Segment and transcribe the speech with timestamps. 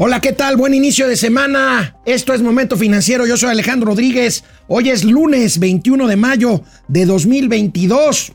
[0.00, 0.56] Hola, ¿qué tal?
[0.56, 1.96] Buen inicio de semana.
[2.06, 3.26] Esto es Momento Financiero.
[3.26, 4.44] Yo soy Alejandro Rodríguez.
[4.68, 8.32] Hoy es lunes 21 de mayo de 2022.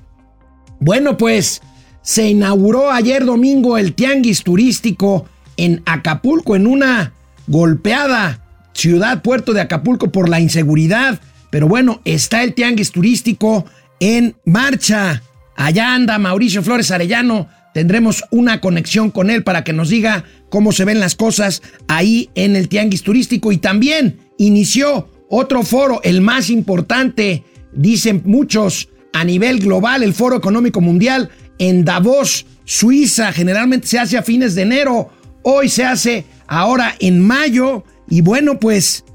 [0.81, 1.61] Bueno, pues
[2.01, 7.13] se inauguró ayer domingo el Tianguis Turístico en Acapulco, en una
[7.47, 8.43] golpeada
[8.73, 11.21] ciudad, puerto de Acapulco por la inseguridad.
[11.49, 13.63] Pero bueno, está el Tianguis Turístico
[14.01, 15.23] en marcha.
[15.55, 20.71] Allá anda Mauricio Flores Arellano tendremos una conexión con él para que nos diga cómo
[20.71, 23.51] se ven las cosas ahí en el Tianguis Turístico.
[23.51, 30.35] Y también inició otro foro, el más importante, dicen muchos, a nivel global, el Foro
[30.35, 33.31] Económico Mundial en Davos, Suiza.
[33.31, 35.09] Generalmente se hace a fines de enero,
[35.43, 37.83] hoy se hace ahora en mayo.
[38.09, 39.05] Y bueno, pues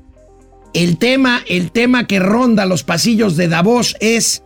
[0.72, 4.42] el tema, el tema que ronda los pasillos de Davos es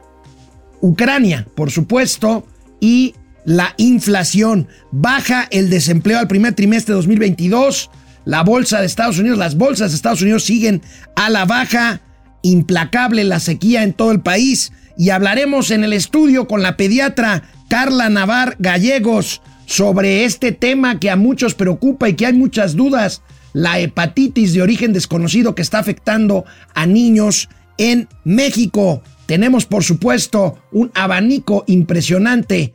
[0.80, 2.46] Ucrania, por supuesto,
[2.80, 7.90] y la inflación, baja el desempleo al primer trimestre de 2022,
[8.24, 10.82] la bolsa de Estados Unidos, las bolsas de Estados Unidos siguen
[11.16, 12.00] a la baja,
[12.42, 14.72] implacable la sequía en todo el país.
[14.96, 21.10] Y hablaremos en el estudio con la pediatra Carla Navar Gallegos sobre este tema que
[21.10, 25.78] a muchos preocupa y que hay muchas dudas, la hepatitis de origen desconocido que está
[25.78, 29.02] afectando a niños en México.
[29.26, 32.74] Tenemos por supuesto un abanico impresionante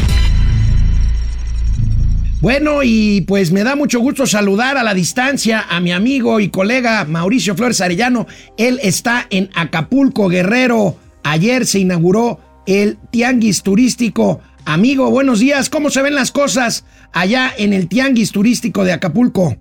[2.41, 6.49] Bueno, y pues me da mucho gusto saludar a la distancia a mi amigo y
[6.49, 8.25] colega Mauricio Flores Arellano.
[8.57, 10.97] Él está en Acapulco, Guerrero.
[11.23, 14.41] Ayer se inauguró el Tianguis Turístico.
[14.65, 15.69] Amigo, buenos días.
[15.69, 19.55] ¿Cómo se ven las cosas allá en el Tianguis Turístico de Acapulco?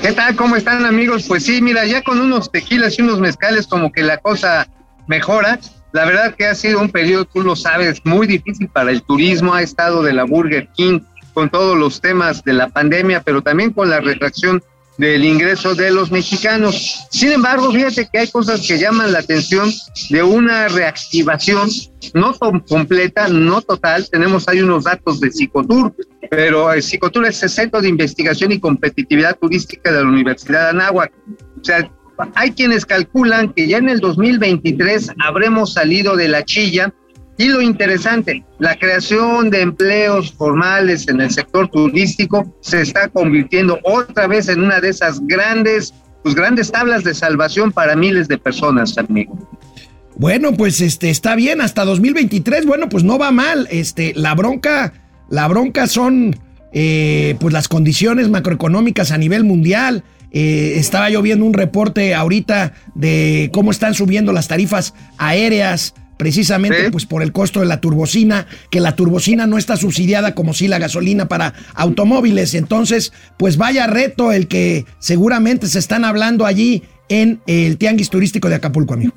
[0.00, 0.34] ¿Qué tal?
[0.34, 1.26] ¿Cómo están amigos?
[1.28, 4.66] Pues sí, mira, ya con unos tequilas y unos mezcales como que la cosa
[5.08, 5.60] mejora.
[5.92, 9.52] La verdad que ha sido un periodo, tú lo sabes, muy difícil para el turismo.
[9.52, 11.00] Ha estado de la Burger King
[11.36, 14.62] con todos los temas de la pandemia, pero también con la retracción
[14.96, 17.06] del ingreso de los mexicanos.
[17.10, 19.70] Sin embargo, fíjate que hay cosas que llaman la atención
[20.08, 21.68] de una reactivación
[22.14, 22.32] no
[22.66, 24.08] completa, no total.
[24.08, 25.94] Tenemos ahí unos datos de Psicotur,
[26.30, 30.68] pero el Psicotur es el Centro de Investigación y Competitividad Turística de la Universidad de
[30.70, 31.12] Anáhuac.
[31.60, 31.90] O sea,
[32.34, 36.94] hay quienes calculan que ya en el 2023 habremos salido de la chilla
[37.38, 43.78] y lo interesante, la creación de empleos formales en el sector turístico se está convirtiendo
[43.82, 45.92] otra vez en una de esas grandes,
[46.22, 49.36] pues grandes tablas de salvación para miles de personas, amigo.
[50.16, 52.64] Bueno, pues este está bien hasta 2023.
[52.64, 53.68] Bueno, pues no va mal.
[53.70, 54.94] Este, la bronca,
[55.28, 56.36] la bronca son
[56.72, 60.04] eh, pues las condiciones macroeconómicas a nivel mundial.
[60.32, 66.90] Eh, estaba yo viendo un reporte ahorita de cómo están subiendo las tarifas aéreas precisamente
[66.90, 70.68] pues por el costo de la turbocina, que la turbocina no está subsidiada como si
[70.68, 72.54] la gasolina para automóviles.
[72.54, 78.48] Entonces, pues vaya reto el que seguramente se están hablando allí en el Tianguis Turístico
[78.48, 79.12] de Acapulco, amigo.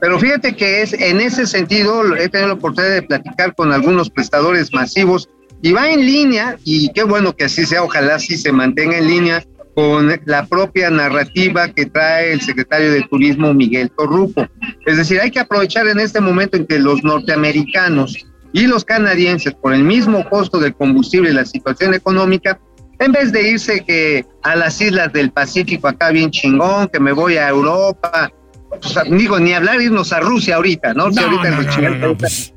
[0.00, 4.10] Pero fíjate que es en ese sentido, he tenido la oportunidad de platicar con algunos
[4.10, 5.28] prestadores masivos
[5.62, 9.06] y va en línea, y qué bueno que así sea, ojalá así se mantenga en
[9.06, 9.44] línea
[9.74, 14.46] con la propia narrativa que trae el secretario de Turismo Miguel Torruco.
[14.86, 19.54] Es decir, hay que aprovechar en este momento en que los norteamericanos y los canadienses,
[19.54, 22.58] por el mismo costo del combustible y la situación económica,
[22.98, 27.12] en vez de irse que a las islas del Pacífico acá bien chingón, que me
[27.12, 28.30] voy a Europa,
[28.68, 31.10] pues, digo, ni hablar irnos a Rusia ahorita, ¿no?
[31.10, 32.52] No, ahorita no, no, no, pues.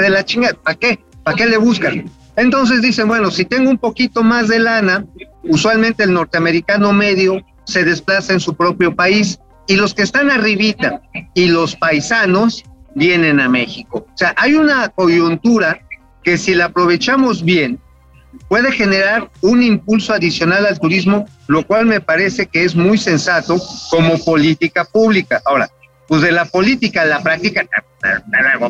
[0.00, 1.04] De la chingada, ¿para qué?
[1.24, 2.10] ¿Para qué le buscan?
[2.36, 5.04] Entonces dicen, bueno, si tengo un poquito más de lana,
[5.44, 11.00] usualmente el norteamericano medio se desplaza en su propio país y los que están arribita
[11.34, 12.64] y los paisanos
[12.94, 14.06] vienen a México.
[14.12, 15.80] O sea, hay una coyuntura
[16.22, 17.80] que si la aprovechamos bien,
[18.48, 23.56] puede generar un impulso adicional al turismo, lo cual me parece que es muy sensato
[23.90, 25.40] como política pública.
[25.44, 25.70] Ahora,
[26.08, 27.64] pues de la política a la práctica,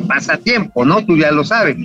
[0.07, 1.05] pasa tiempo, ¿no?
[1.05, 1.75] Tú ya lo sabes.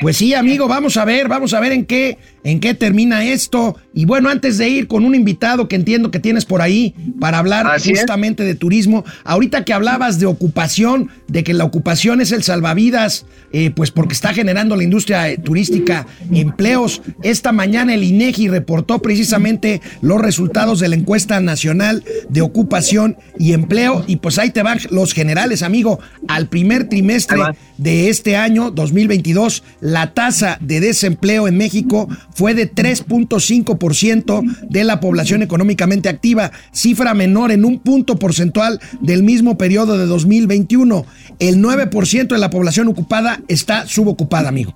[0.00, 3.76] Pues sí, amigo, vamos a ver, vamos a ver en qué, en qué termina esto.
[3.92, 7.38] Y bueno, antes de ir con un invitado que entiendo que tienes por ahí para
[7.38, 12.42] hablar justamente de turismo, ahorita que hablabas de ocupación, de que la ocupación es el
[12.42, 17.02] salvavidas, eh, pues porque está generando la industria eh, turística empleos.
[17.22, 23.52] Esta mañana el INEGI reportó precisamente los resultados de la encuesta nacional de ocupación y
[23.52, 24.04] empleo.
[24.06, 26.00] Y pues ahí te van los generales, amigo.
[26.28, 27.40] Al primer trimestre
[27.78, 29.43] de este año, 2022,
[29.80, 37.14] la tasa de desempleo en México fue de 3.5% de la población económicamente activa, cifra
[37.14, 41.06] menor en un punto porcentual del mismo periodo de 2021.
[41.38, 44.74] El 9% de la población ocupada está subocupada, amigo.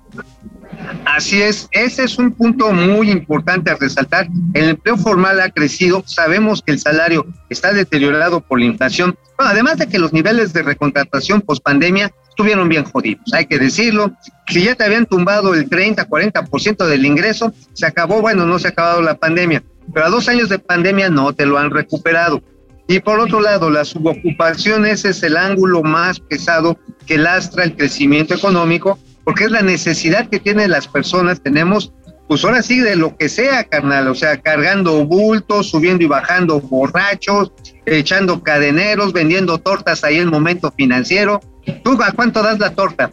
[1.05, 4.27] Así es, ese es un punto muy importante a resaltar.
[4.53, 9.77] El empleo formal ha crecido, sabemos que el salario está deteriorado por la inflación, además
[9.77, 14.13] de que los niveles de recontratación post pandemia estuvieron bien jodidos, hay que decirlo.
[14.47, 18.67] Si ya te habían tumbado el 30, 40% del ingreso, se acabó, bueno, no se
[18.67, 19.61] ha acabado la pandemia,
[19.93, 22.41] pero a dos años de pandemia no te lo han recuperado.
[22.87, 27.75] Y por otro lado, la subocupación ese es el ángulo más pesado que lastra el
[27.75, 31.41] crecimiento económico porque es la necesidad que tienen las personas.
[31.41, 31.91] Tenemos,
[32.29, 36.61] pues ahora sí, de lo que sea, carnal, o sea, cargando bultos, subiendo y bajando
[36.61, 37.51] borrachos,
[37.87, 41.41] echando cadeneros, vendiendo tortas ahí en momento financiero.
[41.83, 43.11] ¿Tú a cuánto das la torta?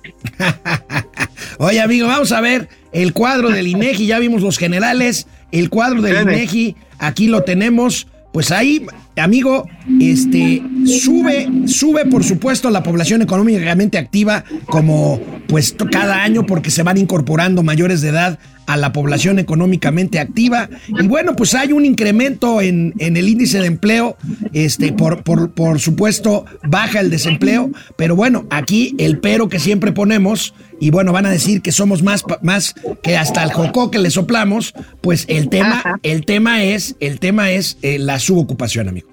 [1.59, 6.03] Oye, amigo, vamos a ver el cuadro del INEGI, ya vimos los generales, el cuadro
[6.03, 8.09] del INEGI, aquí lo tenemos.
[8.35, 8.87] Pues ahí,
[9.21, 9.69] amigo,
[10.01, 16.83] este sube, sube por supuesto la población económicamente activa como pues cada año porque se
[16.83, 20.69] van incorporando mayores de edad a la población económicamente activa.
[20.89, 24.17] Y bueno, pues hay un incremento en, en el índice de empleo,
[24.53, 29.93] este, por, por, por, supuesto, baja el desempleo, pero bueno, aquí el pero que siempre
[29.93, 33.99] ponemos, y bueno, van a decir que somos más, más que hasta el jocó que
[33.99, 39.06] le soplamos, pues el tema, el tema es, el tema es eh, la subocupación, amigo.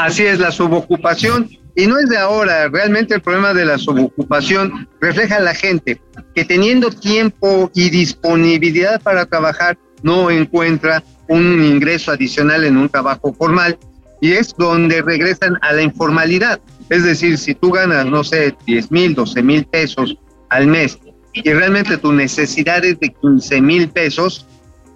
[0.00, 1.50] Así es, la subocupación.
[1.76, 6.00] Y no es de ahora, realmente el problema de la subocupación refleja a la gente
[6.34, 13.34] que teniendo tiempo y disponibilidad para trabajar no encuentra un ingreso adicional en un trabajo
[13.34, 13.78] formal
[14.22, 16.60] y es donde regresan a la informalidad.
[16.88, 20.16] Es decir, si tú ganas, no sé, 10 mil, 12 mil pesos
[20.48, 20.98] al mes
[21.34, 24.46] y realmente tu necesidad es de 15 mil pesos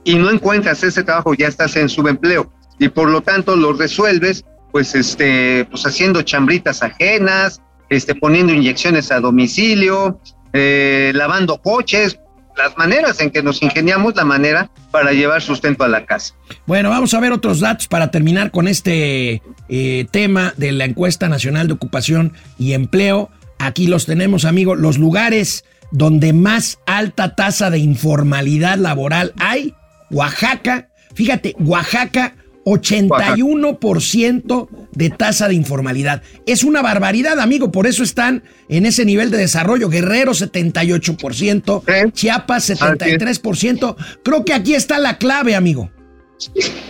[0.03, 4.47] y no encuentras ese trabajo, ya estás en subempleo y por lo tanto lo resuelves
[4.75, 10.21] pues este, pues haciendo chambritas ajenas, este, poniendo inyecciones a domicilio,
[10.53, 12.19] eh, lavando coches,
[12.57, 16.35] las maneras en que nos ingeniamos la manera para llevar sustento a la casa.
[16.67, 21.29] Bueno, vamos a ver otros datos para terminar con este eh, tema de la encuesta
[21.29, 23.31] nacional de ocupación y empleo.
[23.61, 29.73] Aquí los tenemos, amigos, los lugares donde más alta tasa de informalidad laboral hay.
[30.11, 36.23] Oaxaca, fíjate, Oaxaca 81% de tasa de informalidad.
[36.47, 39.89] Es una barbaridad, amigo, por eso están en ese nivel de desarrollo.
[39.89, 43.97] Guerrero 78%, Chiapas 73%.
[44.23, 45.91] Creo que aquí está la clave, amigo.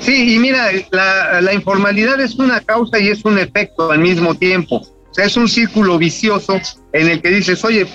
[0.00, 4.34] Sí, y mira, la, la, informalidad es una causa y es un efecto al mismo
[4.34, 4.76] tiempo.
[4.76, 6.60] O sea, es un círculo vicioso
[6.92, 7.86] en el que dices, oye,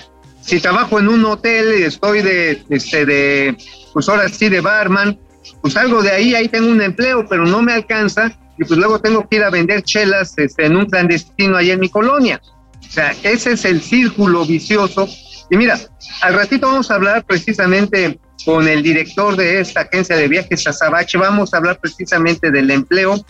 [0.41, 3.57] si trabajo en un hotel y estoy de, este, de,
[3.93, 5.19] pues ahora sí, de barman,
[5.61, 8.99] pues salgo de ahí, ahí tengo un empleo, pero no me alcanza y pues luego
[8.99, 12.41] tengo que ir a vender chelas este, en un clandestino ahí en mi colonia.
[12.87, 15.07] O sea, ese es el círculo vicioso.
[15.49, 15.79] Y mira,
[16.21, 21.17] al ratito vamos a hablar precisamente con el director de esta agencia de viajes, Azabache,
[21.17, 23.25] vamos a hablar precisamente del empleo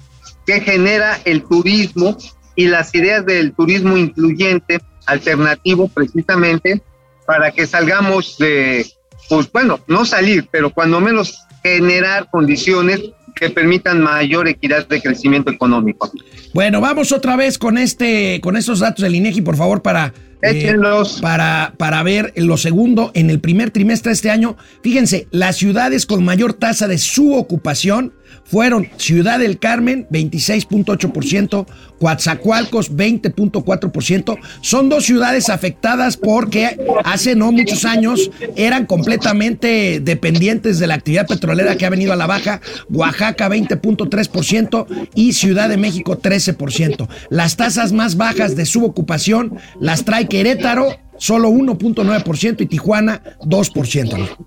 [0.45, 2.17] que genera el turismo
[2.55, 6.81] y las ideas del turismo incluyente, alternativo precisamente,
[7.25, 8.85] para que salgamos de,
[9.29, 13.01] pues bueno, no salir, pero cuando menos generar condiciones
[13.35, 16.11] que permitan mayor equidad de crecimiento económico.
[16.53, 20.73] Bueno, vamos otra vez con este, con estos datos del INEGI, por favor, para eh,
[21.21, 24.55] para, para ver lo segundo en el primer trimestre de este año.
[24.81, 28.13] Fíjense, las ciudades con mayor tasa de su ocupación
[28.45, 31.65] fueron Ciudad del Carmen, 26.8%,
[31.99, 34.37] Coatzacoalcos, 20.4%.
[34.61, 41.27] Son dos ciudades afectadas porque hace no muchos años eran completamente dependientes de la actividad
[41.27, 42.61] petrolera que ha venido a la baja.
[42.89, 47.07] Oaxaca, 20.3% y Ciudad de México, 13%.
[47.29, 54.37] Las tasas más bajas de subocupación las trae Querétaro, solo 1.9% y Tijuana 2%.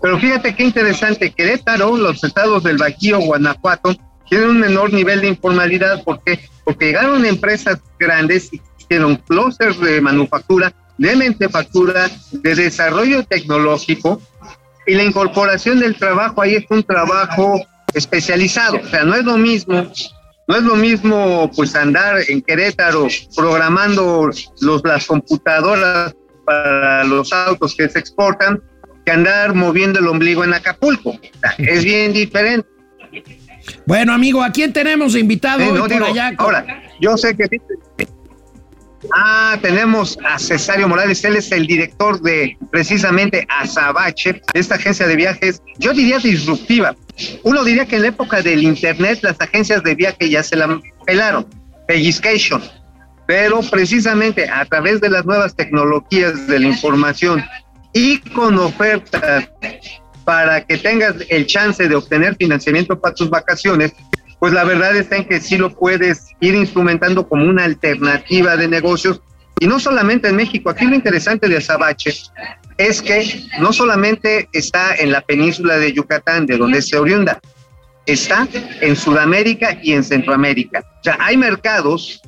[0.00, 3.96] Pero fíjate qué interesante, Querétaro, los estados del Bajío, Guanajuato,
[4.28, 6.02] tienen un menor nivel de informalidad.
[6.04, 6.40] ¿Por qué?
[6.64, 14.20] Porque llegaron empresas grandes y hicieron clusters de manufactura de manufactura, de desarrollo tecnológico
[14.86, 17.60] y la incorporación del trabajo ahí es un trabajo
[17.94, 19.90] especializado, o sea, no es lo mismo
[20.46, 24.28] no es lo mismo pues andar en Querétaro programando
[24.60, 26.14] los, las computadoras
[26.44, 28.62] para los autos que se exportan
[29.06, 31.10] que andar moviendo el ombligo en Acapulco.
[31.10, 31.18] O
[31.56, 32.68] es bien diferente.
[33.86, 36.32] Bueno, amigo, ¿a quién tenemos invitado Eh, hoy no, por digo, allá?
[36.38, 37.46] Ahora, yo sé que...
[39.14, 45.16] Ah, tenemos a Cesario Morales, él es el director de precisamente Azabache, esta agencia de
[45.16, 46.96] viajes, yo diría disruptiva.
[47.42, 50.80] Uno diría que en la época del Internet las agencias de viaje ya se la
[51.04, 51.46] pelaron,
[51.86, 52.62] pellizcation,
[53.26, 57.44] pero precisamente a través de las nuevas tecnologías de la información
[57.92, 59.48] y con ofertas
[60.24, 63.92] para que tengas el chance de obtener financiamiento para tus vacaciones,
[64.38, 68.68] pues la verdad está en que sí lo puedes ir instrumentando como una alternativa de
[68.68, 69.20] negocios.
[69.60, 72.14] Y no solamente en México, aquí lo interesante de Azabache
[72.76, 77.40] es que no solamente está en la península de Yucatán, de donde se oriunda,
[78.06, 78.48] está
[78.80, 80.80] en Sudamérica y en Centroamérica.
[81.00, 82.20] O sea, hay mercados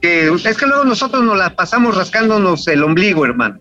[0.00, 3.60] que es que luego nosotros nos la pasamos rascándonos el ombligo, hermano.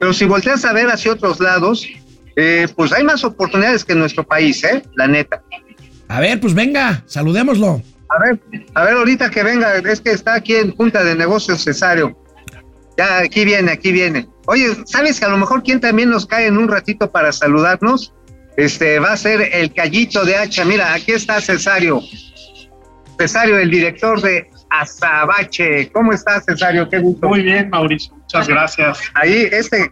[0.00, 1.86] Pero si volteas a ver hacia otros lados,
[2.36, 4.82] eh, pues hay más oportunidades que en nuestro país, ¿eh?
[4.94, 5.42] La neta.
[6.08, 7.82] A ver, pues venga, saludémoslo.
[8.08, 8.40] A ver,
[8.74, 12.16] a ver, ahorita que venga, es que está aquí en Junta de Negocios Cesario.
[12.96, 14.28] Ya, aquí viene, aquí viene.
[14.46, 18.12] Oye, ¿sabes que a lo mejor quien también nos cae en un ratito para saludarnos?
[18.56, 20.64] Este va a ser el Callito de Hacha.
[20.64, 22.00] Mira, aquí está Cesario.
[23.18, 25.90] Cesario, el director de Azabache.
[25.92, 26.88] ¿Cómo estás, Cesario?
[26.88, 27.28] Qué gusto.
[27.28, 28.98] Muy bien, Mauricio, muchas gracias.
[29.14, 29.90] Ahí, este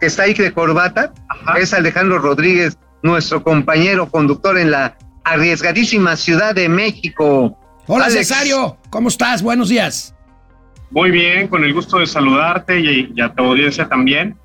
[0.00, 1.58] que está ahí de corbata, Ajá.
[1.58, 7.58] es Alejandro Rodríguez, nuestro compañero conductor en la arriesgadísima Ciudad de México.
[7.86, 8.28] Hola, Alex.
[8.28, 9.42] Cesario, ¿cómo estás?
[9.42, 10.14] Buenos días.
[10.90, 14.36] Muy bien, con el gusto de saludarte y, y a tu audiencia también.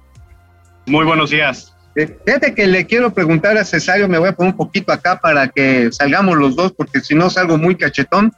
[0.86, 1.74] Muy buenos días.
[1.96, 5.20] Eh, Fíjate que le quiero preguntar a Cesario, me voy a poner un poquito acá
[5.20, 8.34] para que salgamos los dos, porque si no salgo muy cachetón.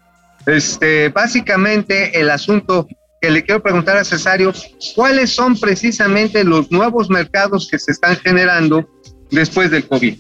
[0.46, 2.88] Este, básicamente el asunto
[3.26, 4.54] que le quiero preguntar a Cesario,
[4.94, 8.88] ¿cuáles son precisamente los nuevos mercados que se están generando
[9.32, 10.16] después del COVID?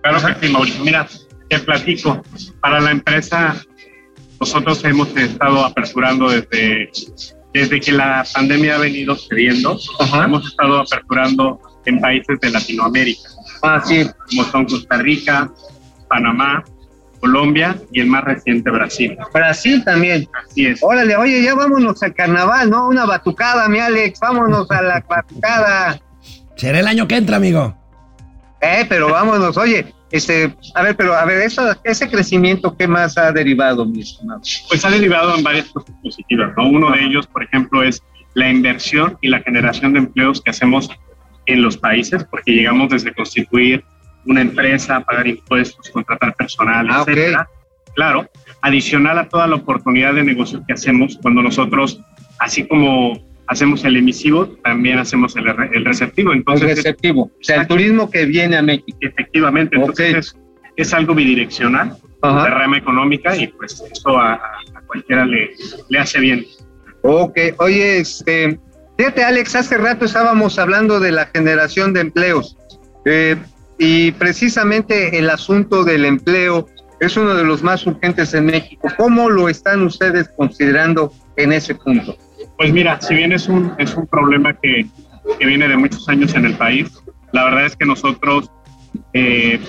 [0.00, 0.84] Claro que sí, Mauricio.
[0.84, 1.08] Mira,
[1.48, 2.22] te platico.
[2.60, 3.56] Para la empresa,
[4.38, 6.88] nosotros hemos estado aperturando desde,
[7.52, 9.76] desde que la pandemia ha venido cediendo.
[10.24, 13.28] Hemos estado aperturando en países de Latinoamérica,
[13.62, 14.06] Ah, sí.
[14.28, 15.52] como son Costa Rica,
[16.08, 16.62] Panamá,
[17.26, 19.16] Colombia y el más reciente Brasil.
[19.32, 20.28] Brasil también.
[20.44, 20.80] Así es.
[20.82, 22.86] Órale, oye, ya vámonos al carnaval, ¿no?
[22.86, 26.00] Una batucada, mi Alex, vámonos a la batucada.
[26.54, 27.76] Será el año que entra, amigo.
[28.60, 33.18] Eh, pero vámonos, oye, este, a ver, pero a ver, eso, ese crecimiento, ¿qué más
[33.18, 34.40] ha derivado, mi estimado?
[34.68, 36.68] Pues ha derivado en varias cosas positivas, ¿no?
[36.68, 38.02] Uno de ellos, por ejemplo, es
[38.34, 40.88] la inversión y la generación de empleos que hacemos
[41.46, 43.84] en los países, porque llegamos desde constituir
[44.26, 47.48] una empresa, pagar impuestos, contratar personal, Ah, etcétera.
[47.94, 48.28] Claro,
[48.60, 52.00] adicional a toda la oportunidad de negocio que hacemos cuando nosotros,
[52.38, 56.32] así como hacemos el emisivo, también hacemos el, el receptivo.
[56.32, 58.98] El Entonces, receptivo, o sea, el turismo que viene a México.
[59.00, 60.36] efectivamente, entonces es,
[60.76, 62.44] es algo bidireccional, Ajá.
[62.44, 64.40] de rama económica, y pues eso a
[64.86, 65.50] cualquiera le,
[65.88, 66.44] le hace bien.
[67.02, 68.58] Ok, oye, este,
[68.98, 72.56] fíjate, Alex, hace rato estábamos hablando de la generación de empleos
[73.04, 73.36] eh,
[73.78, 76.66] y precisamente el asunto del empleo
[77.00, 78.88] es uno de los más urgentes en México.
[78.96, 82.16] ¿Cómo lo están ustedes considerando en ese punto?
[82.56, 84.86] Pues mira, si bien es un, es un problema que,
[85.38, 86.88] que viene de muchos años en el país,
[87.32, 88.50] la verdad es que nosotros
[89.12, 89.60] eh,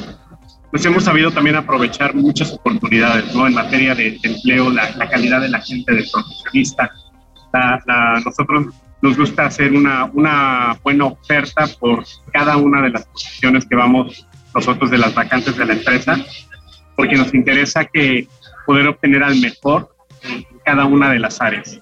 [0.72, 3.46] pues hemos sabido también aprovechar muchas oportunidades ¿no?
[3.48, 6.90] en materia de, de empleo, la, la calidad de la gente, del profesionista.
[7.52, 8.68] La, la- nosotros
[9.02, 14.26] nos gusta hacer una, una buena oferta por cada una de las posiciones que vamos
[14.54, 16.18] nosotros de las vacantes de la empresa,
[16.96, 18.28] porque nos interesa que
[18.66, 19.90] poder obtener al mejor
[20.24, 21.80] en cada una de las áreas.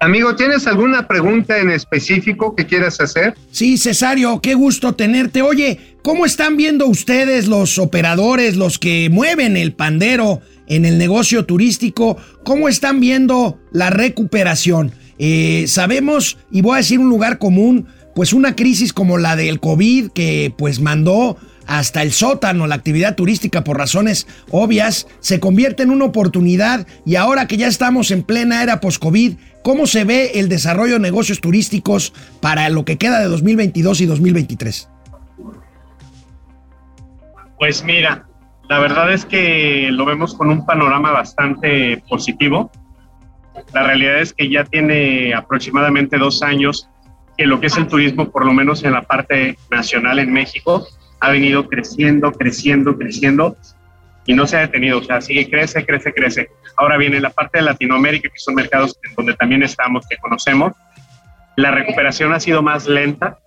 [0.00, 3.34] Amigo, ¿tienes alguna pregunta en específico que quieras hacer?
[3.50, 5.42] Sí, Cesario, qué gusto tenerte.
[5.42, 11.46] Oye, ¿cómo están viendo ustedes los operadores, los que mueven el pandero en el negocio
[11.46, 12.16] turístico?
[12.44, 14.92] ¿Cómo están viendo la recuperación?
[15.18, 19.60] Eh, sabemos, y voy a decir un lugar común, pues una crisis como la del
[19.60, 21.36] COVID que pues mandó
[21.68, 27.16] hasta el sótano la actividad turística por razones obvias, se convierte en una oportunidad y
[27.16, 31.40] ahora que ya estamos en plena era post-COVID, ¿cómo se ve el desarrollo de negocios
[31.40, 34.88] turísticos para lo que queda de 2022 y 2023?
[37.58, 38.26] Pues mira,
[38.68, 42.70] la verdad es que lo vemos con un panorama bastante positivo.
[43.72, 46.88] La realidad es que ya tiene aproximadamente dos años
[47.36, 50.86] que lo que es el turismo, por lo menos en la parte nacional en México,
[51.20, 53.56] ha venido creciendo, creciendo, creciendo
[54.26, 56.50] y no se ha detenido, o sea, sigue, crece, crece, crece.
[56.76, 60.74] Ahora viene la parte de Latinoamérica, que son mercados donde también estamos, que conocemos.
[61.56, 63.38] La recuperación ha sido más lenta,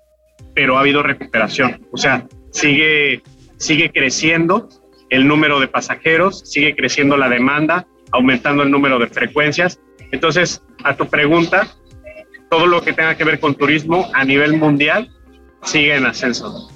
[0.56, 1.86] pero ha habido recuperación.
[1.92, 3.22] O sea, sigue,
[3.58, 4.70] sigue creciendo
[5.12, 9.80] el número de pasajeros, sigue creciendo la demanda, aumentando el número de frecuencias.
[10.12, 11.68] Entonces, a tu pregunta,
[12.50, 15.10] todo lo que tenga que ver con turismo a nivel mundial
[15.64, 16.70] sigue en ascenso.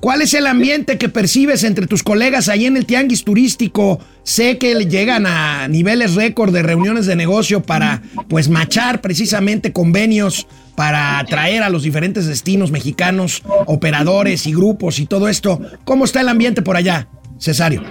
[0.00, 4.00] ¿Cuál es el ambiente que percibes entre tus colegas ahí en el tianguis turístico?
[4.22, 10.46] Sé que llegan a niveles récord de reuniones de negocio para pues machar precisamente convenios
[10.74, 15.60] para atraer a los diferentes destinos mexicanos, operadores y grupos y todo esto.
[15.84, 17.82] ¿Cómo está el ambiente por allá, Cesario?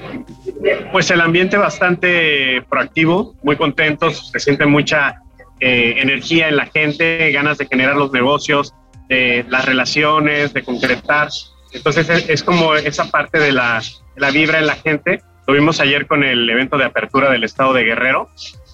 [0.91, 5.21] Pues el ambiente bastante proactivo, muy contentos, se siente mucha
[5.61, 8.73] eh, energía en la gente, ganas de generar los negocios,
[9.07, 11.29] de las relaciones, de concretar.
[11.71, 13.81] Entonces es, como esa parte de la,
[14.15, 15.21] la, vibra en la gente.
[15.47, 18.29] Lo vimos ayer con el evento de apertura del estado de Guerrero.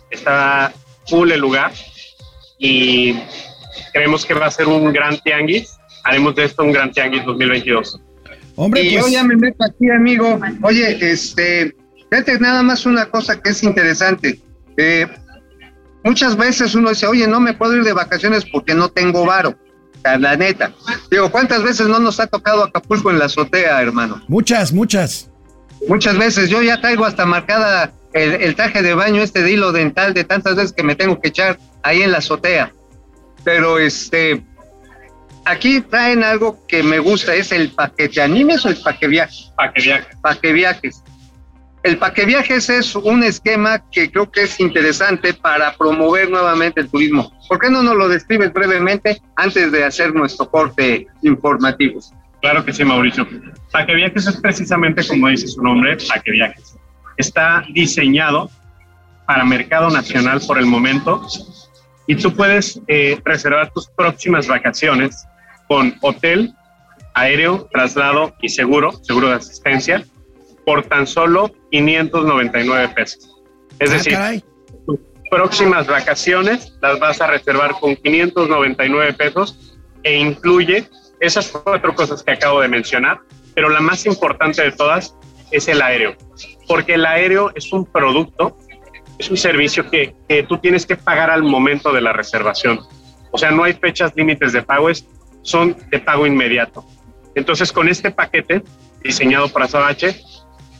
[0.09, 0.73] Está
[1.07, 1.71] full el lugar
[2.57, 3.15] y
[3.93, 5.77] creemos que va a ser un gran tianguis.
[6.03, 7.99] Haremos de esto un gran tianguis 2022.
[8.55, 10.39] Hombre, y yo pues- ya me meto aquí, amigo.
[10.61, 11.75] Oye, este,
[12.09, 14.39] fíjate nada más una cosa que es interesante.
[14.77, 15.07] Eh,
[16.03, 19.55] muchas veces uno dice, oye, no me puedo ir de vacaciones porque no tengo varo
[20.19, 20.71] la neta.
[21.09, 24.21] Digo, ¿cuántas veces no nos ha tocado Acapulco en la azotea, hermano?
[24.27, 25.29] Muchas, muchas.
[25.87, 26.49] Muchas veces.
[26.49, 30.55] Yo ya traigo hasta marcada el, traje de baño, este de hilo dental, de tantas
[30.55, 32.71] veces que me tengo que echar ahí en la azotea.
[33.43, 34.43] Pero este,
[35.45, 39.51] aquí traen algo que me gusta, es el paquete animes o el paquete viajes.
[39.55, 40.53] Paquete viajes.
[40.53, 41.03] Viajes.
[41.83, 46.89] El paquete viajes es un esquema que creo que es interesante para promover nuevamente el
[46.89, 47.31] turismo.
[47.47, 51.99] ¿Por qué no nos lo describes brevemente antes de hacer nuestro corte informativo?
[52.41, 53.27] Claro que sí, Mauricio.
[53.71, 56.75] Paquete viajes es precisamente como dice su nombre, paquete viajes.
[57.17, 58.49] Está diseñado
[59.27, 61.25] para mercado nacional por el momento
[62.07, 65.25] y tú puedes eh, reservar tus próximas vacaciones
[65.67, 66.53] con hotel,
[67.13, 70.05] aéreo, traslado y seguro, seguro de asistencia
[70.65, 73.41] por tan solo 599 pesos.
[73.79, 74.43] Es ah, decir,
[74.85, 80.89] tus próximas vacaciones las vas a reservar con 599 pesos e incluye
[81.19, 83.19] esas cuatro cosas que acabo de mencionar,
[83.53, 85.15] pero la más importante de todas
[85.51, 86.15] es el aéreo,
[86.67, 88.57] porque el aéreo es un producto,
[89.17, 92.81] es un servicio que, que tú tienes que pagar al momento de la reservación.
[93.31, 94.89] O sea, no hay fechas límites de pago,
[95.45, 96.83] son de pago inmediato.
[97.35, 98.63] Entonces, con este paquete
[99.03, 100.19] diseñado para Sabache,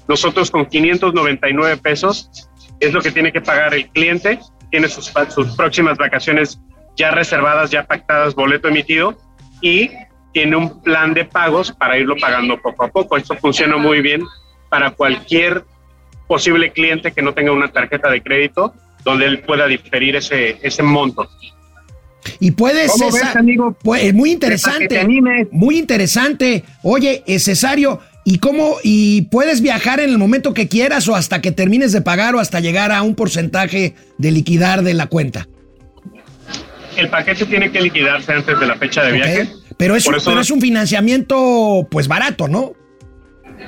[0.07, 2.49] nosotros con 599 pesos
[2.79, 4.39] es lo que tiene que pagar el cliente,
[4.71, 6.59] tiene sus, sus próximas vacaciones
[6.97, 9.17] ya reservadas, ya pactadas, boleto emitido
[9.61, 9.91] y
[10.33, 13.17] tiene un plan de pagos para irlo pagando poco a poco.
[13.17, 14.23] Esto funciona muy bien
[14.69, 15.63] para cualquier
[16.27, 18.73] posible cliente que no tenga una tarjeta de crédito
[19.03, 21.29] donde él pueda diferir ese, ese monto.
[22.39, 23.75] Y puedes, César, amigo?
[23.81, 25.07] Pues, muy interesante,
[25.51, 26.63] muy interesante.
[26.83, 28.77] Oye, Cesario, ¿Y cómo?
[28.83, 32.39] ¿Y puedes viajar en el momento que quieras o hasta que termines de pagar o
[32.39, 35.47] hasta llegar a un porcentaje de liquidar de la cuenta?
[36.97, 39.49] El paquete tiene que liquidarse antes de la fecha de viaje.
[39.77, 42.73] Pero es, un, pero es un financiamiento pues barato, ¿no?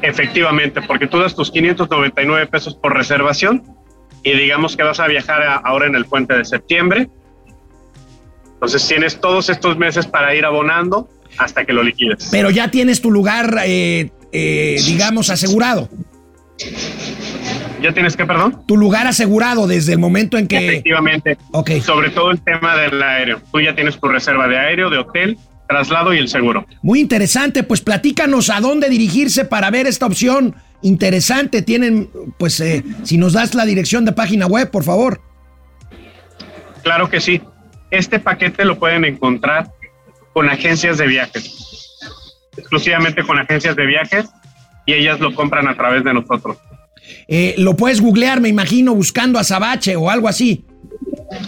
[0.02, 3.64] Efectivamente, porque tú das tus 599 pesos por reservación
[4.24, 7.10] y digamos que vas a viajar ahora en el puente de septiembre.
[8.58, 12.30] Entonces tienes todos estos meses para ir abonando hasta que lo liquides.
[12.32, 15.90] Pero ya tienes tu lugar eh, eh, digamos, asegurado.
[17.82, 18.64] ¿Ya tienes que, perdón?
[18.68, 20.58] Tu lugar asegurado desde el momento en que...
[20.58, 21.38] Efectivamente.
[21.52, 21.72] Ok.
[21.84, 23.42] Sobre todo el tema del aéreo.
[23.52, 26.66] Tú ya tienes tu reserva de aéreo, de hotel, traslado y el seguro.
[26.82, 31.62] Muy interesante, pues platícanos a dónde dirigirse para ver esta opción interesante.
[31.62, 35.22] Tienen, pues, eh, si nos das la dirección de página web, por favor.
[36.84, 37.42] Claro que sí.
[37.92, 39.72] Este paquete lo pueden encontrar
[40.34, 41.68] con agencias de viajes
[42.58, 44.26] exclusivamente con agencias de viajes
[44.86, 46.58] y ellas lo compran a través de nosotros.
[47.28, 50.66] Eh, lo puedes googlear, me imagino, buscando Azabache o algo así.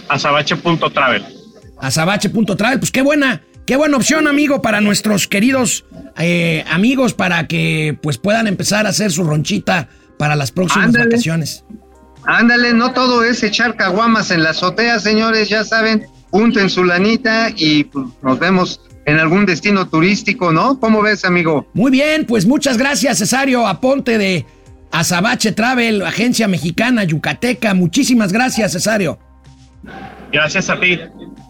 [0.08, 1.24] Azabache.travel.
[1.78, 5.84] Azabache.travel, pues qué buena, qué buena opción, amigo, para nuestros queridos
[6.18, 11.64] eh, amigos para que pues puedan empezar a hacer su ronchita para las próximas vacaciones.
[12.24, 17.48] Ándale, no todo es echar caguamas en la azotea, señores, ya saben, punten su lanita
[17.56, 20.78] y pues, nos vemos en algún destino turístico, ¿no?
[20.78, 21.66] ¿Cómo ves, amigo?
[21.74, 24.46] Muy bien, pues muchas gracias, Cesario Aponte de
[24.92, 27.74] Azabache Travel, agencia mexicana yucateca.
[27.74, 29.18] Muchísimas gracias, Cesario.
[30.32, 30.98] Gracias a ti.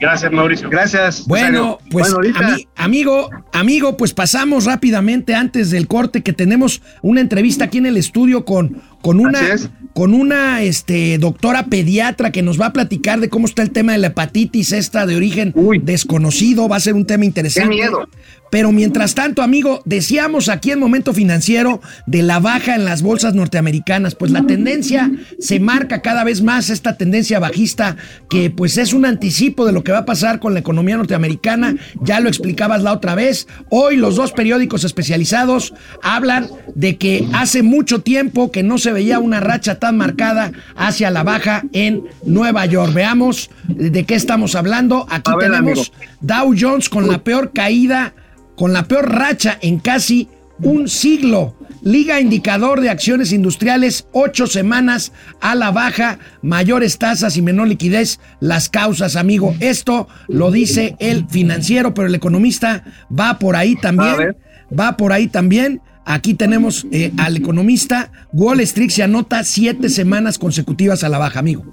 [0.00, 0.70] Gracias, Mauricio.
[0.70, 1.26] Gracias.
[1.26, 7.20] Bueno, pues Bueno, ami- amigo, amigo, pues pasamos rápidamente antes del corte que tenemos una
[7.20, 9.68] entrevista aquí en el estudio con, con una, es.
[9.94, 13.92] Con una este, doctora pediatra que nos va a platicar de cómo está el tema
[13.92, 15.78] de la hepatitis esta de origen Uy.
[15.78, 16.68] desconocido.
[16.68, 17.70] Va a ser un tema interesante.
[17.70, 18.06] Qué miedo.
[18.50, 23.34] Pero mientras tanto, amigo, decíamos aquí en Momento Financiero de la baja en las bolsas
[23.34, 27.96] norteamericanas, pues la tendencia se marca cada vez más, esta tendencia bajista
[28.28, 31.76] que pues es un anticipo de lo que va a pasar con la economía norteamericana,
[32.02, 35.72] ya lo explicabas la otra vez, hoy los dos periódicos especializados
[36.02, 41.10] hablan de que hace mucho tiempo que no se veía una racha tan marcada hacia
[41.10, 42.92] la baja en Nueva York.
[42.94, 45.06] Veamos de qué estamos hablando.
[45.10, 46.14] Aquí ver, tenemos amigo.
[46.20, 48.14] Dow Jones con la peor caída
[48.60, 51.56] con la peor racha en casi un siglo.
[51.82, 58.20] Liga indicador de acciones industriales, ocho semanas a la baja, mayores tasas y menor liquidez.
[58.38, 59.54] Las causas, amigo.
[59.60, 64.36] Esto lo dice el financiero, pero el economista va por ahí también.
[64.78, 65.80] Va por ahí también.
[66.04, 68.10] Aquí tenemos eh, al economista.
[68.32, 71.64] Wall Street se anota siete semanas consecutivas a la baja, amigo.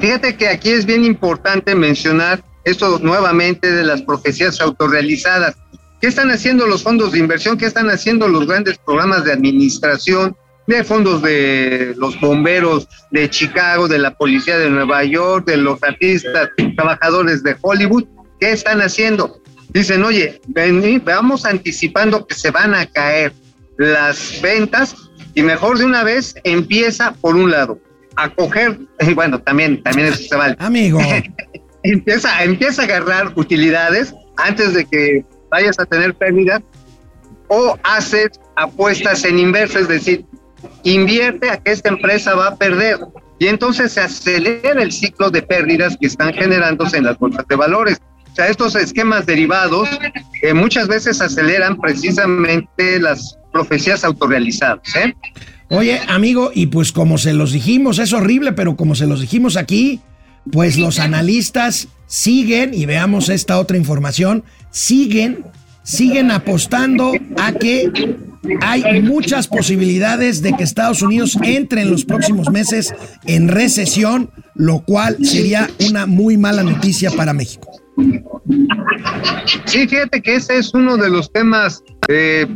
[0.00, 5.56] Fíjate que aquí es bien importante mencionar esto nuevamente de las profecías autorrealizadas.
[6.00, 7.56] ¿Qué están haciendo los fondos de inversión?
[7.56, 10.36] ¿Qué están haciendo los grandes programas de administración?
[10.66, 15.82] De fondos de los bomberos de Chicago, de la policía de Nueva York, de los
[15.82, 18.04] artistas, trabajadores de Hollywood.
[18.40, 19.42] ¿Qué están haciendo?
[19.72, 23.32] Dicen, oye, vení, vamos anticipando que se van a caer
[23.78, 24.94] las ventas
[25.34, 27.78] y mejor de una vez empieza por un lado
[28.16, 28.78] a coger,
[29.14, 30.56] bueno, también, también eso se vale.
[30.58, 31.00] Amigo.
[31.82, 36.62] empieza, empieza a agarrar utilidades antes de que vayas a tener pérdidas
[37.48, 40.24] o haces apuestas en inverso, es decir,
[40.84, 42.98] invierte a que esta empresa va a perder
[43.38, 47.56] y entonces se acelera el ciclo de pérdidas que están generándose en las bolsas de
[47.56, 48.00] valores.
[48.32, 49.88] O sea, estos esquemas derivados
[50.40, 54.80] eh, muchas veces aceleran precisamente las profecías autorrealizadas.
[54.96, 55.14] ¿eh?
[55.68, 59.58] Oye, amigo, y pues como se los dijimos, es horrible, pero como se los dijimos
[59.58, 60.00] aquí,
[60.50, 65.44] pues los analistas siguen, y veamos esta otra información, siguen,
[65.82, 67.90] siguen apostando a que
[68.62, 72.94] hay muchas posibilidades de que Estados Unidos entre en los próximos meses
[73.26, 77.81] en recesión, lo cual sería una muy mala noticia para México.
[79.66, 82.46] Sí, fíjate que ese es uno de los temas, eh,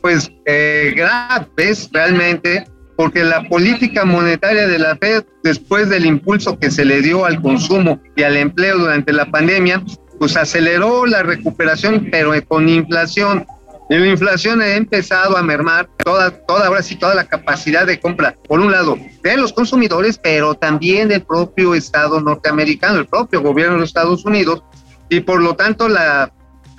[0.00, 6.70] pues, eh, graves realmente, porque la política monetaria de la Fed, después del impulso que
[6.70, 9.82] se le dio al consumo y al empleo durante la pandemia,
[10.18, 13.46] pues aceleró la recuperación, pero con inflación.
[13.88, 18.00] Y la inflación ha empezado a mermar toda, toda, ahora sí, toda la capacidad de
[18.00, 23.42] compra, por un lado, de los consumidores, pero también del propio Estado norteamericano, el propio
[23.42, 24.64] gobierno de Estados Unidos,
[25.08, 26.32] y por lo tanto la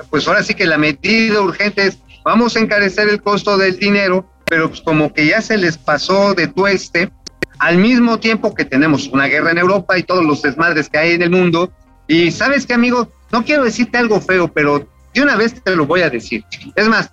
[0.10, 4.30] pues ahora sí que la medida urgente es vamos a encarecer el costo del dinero,
[4.46, 7.10] pero pues como que ya se les pasó de tueste,
[7.58, 11.12] al mismo tiempo que tenemos una guerra en Europa y todos los desmadres que hay
[11.14, 11.72] en el mundo,
[12.06, 15.86] y sabes qué amigo, no quiero decirte algo feo, pero de una vez te lo
[15.86, 16.44] voy a decir.
[16.76, 17.10] Es más,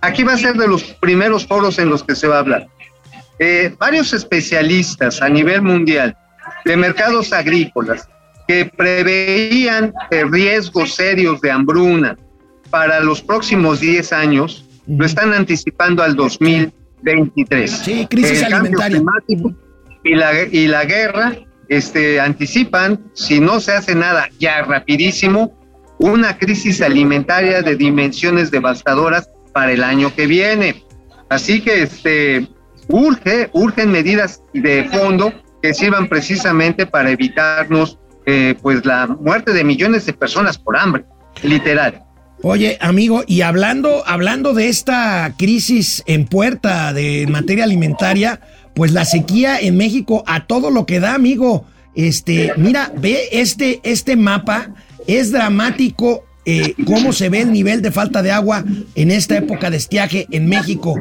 [0.00, 2.66] aquí va a ser de los primeros foros en los que se va a hablar.
[3.38, 6.16] Eh, varios especialistas a nivel mundial
[6.64, 8.08] de mercados agrícolas
[8.46, 9.92] que preveían
[10.30, 12.16] riesgos serios de hambruna
[12.70, 17.70] para los próximos 10 años, lo están anticipando al 2023.
[17.70, 18.98] Sí, crisis El alimentaria.
[18.98, 19.54] climático
[20.02, 21.36] Y la, y la guerra
[21.68, 25.56] este, anticipan, si no se hace nada ya rapidísimo,
[25.98, 30.82] una crisis alimentaria de dimensiones devastadoras para el año que viene.
[31.28, 32.48] Así que este,
[32.88, 39.64] urge, urgen medidas de fondo que sirvan precisamente para evitarnos eh, pues la muerte de
[39.64, 41.04] millones de personas por hambre,
[41.42, 42.02] literal.
[42.42, 48.40] Oye, amigo, y hablando, hablando de esta crisis en puerta de materia alimentaria,
[48.74, 51.64] pues la sequía en México a todo lo que da, amigo.
[51.94, 54.74] Este, mira, ve este, este mapa,
[55.06, 59.70] es dramático eh, cómo se ve el nivel de falta de agua en esta época
[59.70, 60.98] de estiaje en México.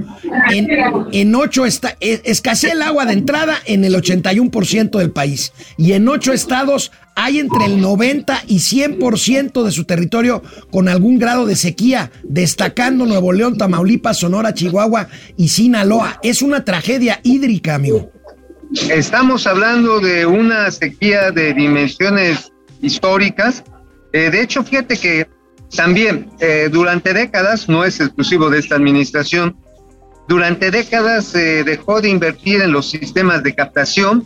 [0.51, 0.67] En,
[1.11, 5.53] en ocho está, eh, escasea el agua de entrada en el 81% del país.
[5.77, 11.19] Y en ocho estados hay entre el 90 y 100% de su territorio con algún
[11.19, 16.19] grado de sequía, destacando Nuevo León, Tamaulipas, Sonora, Chihuahua y Sinaloa.
[16.23, 18.11] Es una tragedia hídrica, amigo.
[18.89, 22.51] Estamos hablando de una sequía de dimensiones
[22.81, 23.63] históricas.
[24.13, 25.27] Eh, de hecho, fíjate que
[25.75, 29.57] también eh, durante décadas, no es exclusivo de esta administración,
[30.27, 34.23] durante décadas se dejó de invertir en los sistemas de captación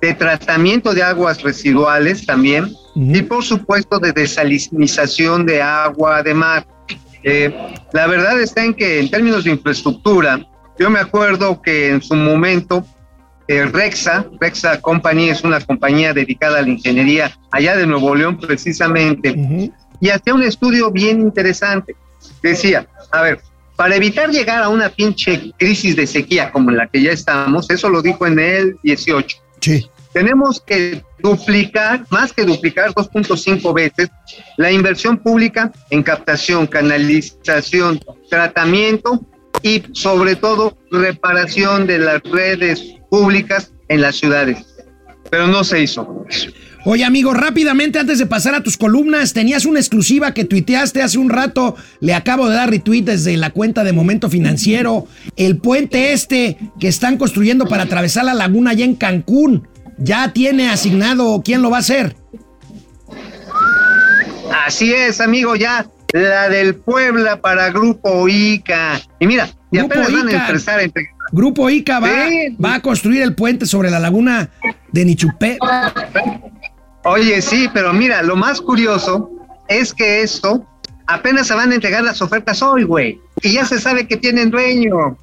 [0.00, 6.66] de tratamiento de aguas residuales también, y por supuesto de desalinización de agua de mar.
[7.22, 7.52] Eh,
[7.92, 10.40] la verdad está en que en términos de infraestructura,
[10.78, 12.84] yo me acuerdo que en su momento
[13.48, 18.38] eh, Rexa, Rexa Company es una compañía dedicada a la ingeniería allá de Nuevo León
[18.38, 19.72] precisamente, Ujú.
[20.00, 21.96] y hacía un estudio bien interesante.
[22.42, 23.40] Decía, a ver,
[23.76, 27.70] para evitar llegar a una pinche crisis de sequía como en la que ya estamos,
[27.70, 29.88] eso lo dijo en el 18, Sí.
[30.12, 34.08] tenemos que duplicar, más que duplicar 2.5 veces,
[34.56, 39.24] la inversión pública en captación, canalización, tratamiento
[39.62, 44.64] y sobre todo reparación de las redes públicas en las ciudades.
[45.30, 46.24] Pero no se hizo.
[46.84, 51.18] Oye, amigo, rápidamente antes de pasar a tus columnas, tenías una exclusiva que tuiteaste hace
[51.18, 51.76] un rato.
[52.00, 55.06] Le acabo de dar retweet desde la cuenta de Momento Financiero.
[55.36, 59.68] El puente este que están construyendo para atravesar la laguna allá en Cancún.
[59.98, 62.16] Ya tiene asignado quién lo va a hacer.
[64.64, 69.00] Así es, amigo, ya la del Puebla para Grupo ICA.
[69.18, 72.08] Y mira, y Grupo apenas van a empezar entre Grupo ICA va,
[72.64, 74.50] va a construir el puente sobre la laguna
[74.92, 75.58] de Nichupé.
[77.04, 79.30] Oye, sí, pero mira, lo más curioso
[79.68, 80.66] es que esto
[81.06, 83.20] apenas se van a entregar las ofertas hoy, güey.
[83.42, 85.16] Y ya se sabe que tienen dueño.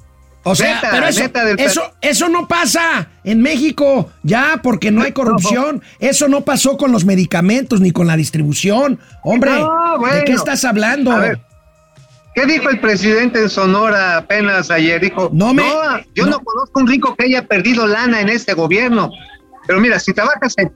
[0.48, 4.90] O sea, Neta, pero eso, neta del- eso, eso no pasa en México, ya, porque
[4.92, 5.82] no hay corrupción.
[5.98, 9.00] Eso no pasó con los medicamentos ni con la distribución.
[9.24, 11.10] Hombre, No, ¿de qué estás hablando?
[11.10, 11.40] A ver,
[12.34, 15.00] ¿Qué dijo el presidente en Sonora apenas ayer?
[15.00, 15.64] Dijo, No me-
[16.14, 16.32] yo no.
[16.32, 16.40] no.
[16.40, 19.10] conozco un rico que haya perdido lana en este gobierno.
[19.66, 20.70] Pero mira, si trabajas en...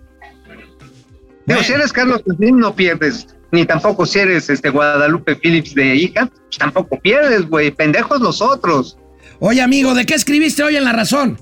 [1.47, 1.63] Bueno.
[1.63, 3.27] si eres Carlos Slim, no pierdes.
[3.53, 7.71] Ni tampoco si eres este Guadalupe Phillips de hija, pues tampoco pierdes, güey.
[7.71, 8.97] Pendejos los otros.
[9.42, 11.40] Oye, amigo, ¿de qué escribiste hoy en La Razón?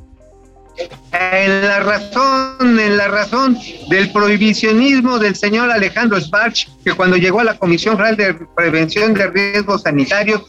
[1.13, 3.59] En la razón, en la razón
[3.91, 9.15] del prohibicionismo del señor Alejandro Sparch, que cuando llegó a la Comisión Federal de Prevención
[9.15, 10.43] de Riesgos Sanitarios,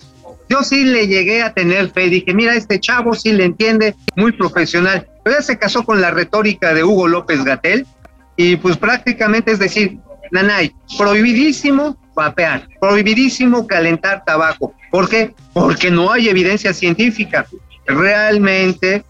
[0.47, 2.09] yo sí le llegué a tener fe.
[2.09, 5.07] Dije, mira, este chavo sí le entiende, muy profesional.
[5.23, 7.88] Pero ya se casó con la retórica de Hugo López Gatel
[8.35, 9.97] y pues prácticamente es decir,
[10.29, 14.73] Nanay, prohibidísimo vapear, prohibidísimo calentar tabaco.
[14.91, 15.34] ¿Por qué?
[15.53, 17.47] Porque no hay evidencia científica.
[17.88, 19.03] Realmente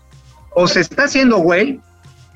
[0.51, 1.79] o se está haciendo güey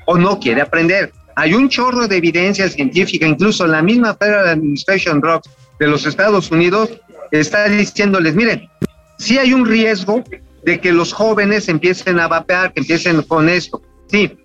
[0.06, 1.14] o no quiere aprender.
[1.36, 6.52] Hay un chorro de evidencia científica, incluso la misma Federal Administration Drugs de los Estados
[6.52, 6.90] Unidos
[7.32, 8.70] está diciéndoles, miren,
[9.18, 10.24] sí hay un riesgo
[10.64, 14.38] de que los jóvenes empiecen a vapear, que empiecen con esto, sí,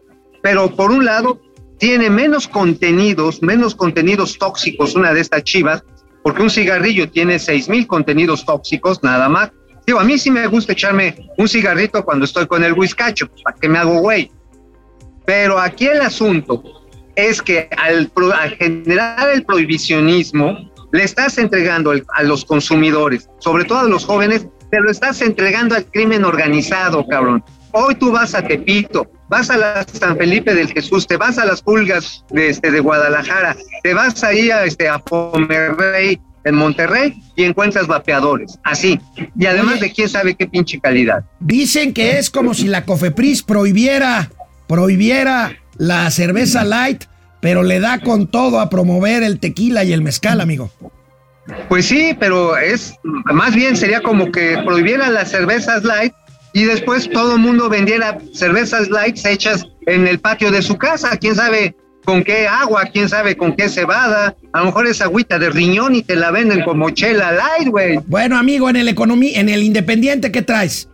[0.43, 1.41] pero por un lado
[1.79, 5.85] tiene menos contenidos, menos contenidos tóxicos una de estas chivas,
[6.29, 9.51] porque un cigarrillo tiene seis mil contenidos tóxicos nada más.
[9.87, 13.41] Digo, a mí sí me gusta echarme un cigarrito cuando estoy con el whiskacho, pues,
[13.43, 14.31] ¿para qué me hago güey?
[15.25, 16.63] Pero aquí el asunto
[17.17, 23.65] es que al, al generar el prohibicionismo, le estás entregando el- a los consumidores, sobre
[23.65, 27.43] todo a los jóvenes, te lo estás entregando al crimen organizado, cabrón.
[27.73, 31.45] Hoy tú vas a Tepito, vas a la San Felipe del Jesús, te vas a
[31.45, 37.23] las pulgas de, este, de Guadalajara, te vas ahí a, este, a Pomerrey en Monterrey
[37.37, 38.99] y encuentras vapeadores, así.
[39.39, 39.89] Y además Oye.
[39.89, 41.25] de quién sabe qué pinche calidad.
[41.41, 44.31] Dicen que es como si la Cofepris prohibiera,
[44.67, 47.05] prohibiera la cerveza light,
[47.41, 50.71] pero le da con todo a promover el tequila y el mezcal, amigo.
[51.69, 56.13] Pues sí, pero es más bien sería como que prohibiera las cervezas light
[56.59, 61.17] y después todo el mundo vendiera cervezas light hechas en el patio de su casa.
[61.17, 64.35] Quién sabe con qué agua, quién sabe con qué cebada.
[64.53, 68.01] A lo mejor es agüita de riñón y te la venden como chela light, güey.
[68.09, 70.89] Bueno, amigo, en el economía, en el Independiente, ¿qué traes?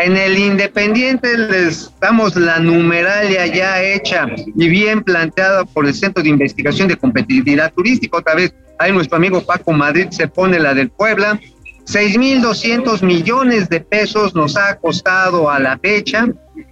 [0.00, 6.22] En el Independiente les damos la numeralia ya hecha y bien planteada por el Centro
[6.22, 8.16] de Investigación de Competitividad Turística.
[8.16, 11.38] Otra vez, ahí nuestro amigo Paco Madrid se pone la del Puebla.
[11.86, 16.26] 6.200 millones de pesos nos ha costado a la fecha.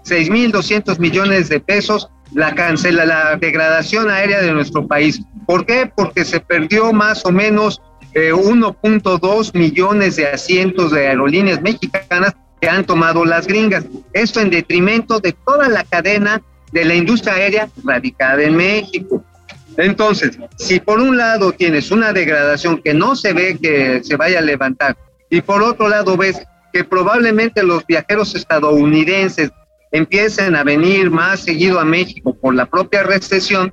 [0.04, 5.20] 6.200 millones de pesos la cancela, la degradación aérea de nuestro país.
[5.46, 5.90] ¿Por qué?
[5.94, 7.80] Porque se perdió más o menos
[8.14, 13.84] eh, 1.2 millones de asientos de aerolíneas mexicanas que han tomado las gringas.
[14.12, 16.42] Esto en detrimento de toda la cadena
[16.72, 19.24] de la industria aérea radicada en México.
[19.76, 24.40] Entonces, si por un lado tienes una degradación que no se ve que se vaya
[24.40, 24.96] a levantar,
[25.30, 26.40] y por otro lado ves
[26.72, 29.50] que probablemente los viajeros estadounidenses
[29.92, 33.72] empiecen a venir más seguido a México por la propia recesión,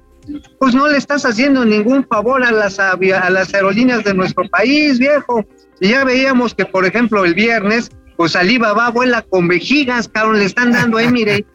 [0.59, 4.99] pues no le estás haciendo ningún favor a las, a las aerolíneas de nuestro país,
[4.99, 5.45] viejo.
[5.79, 10.45] Y ya veíamos que, por ejemplo, el viernes pues Alibaba vuela con vejigas, cabrón, le
[10.45, 11.45] están dando ahí, mire.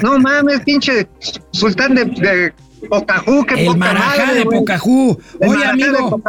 [0.00, 1.08] No mames, pinche
[1.50, 2.54] sultán de
[2.88, 4.58] Pocahú, que El marajá madre, de güey.
[4.60, 5.18] Pocahú.
[5.40, 6.20] El Oye, amigo,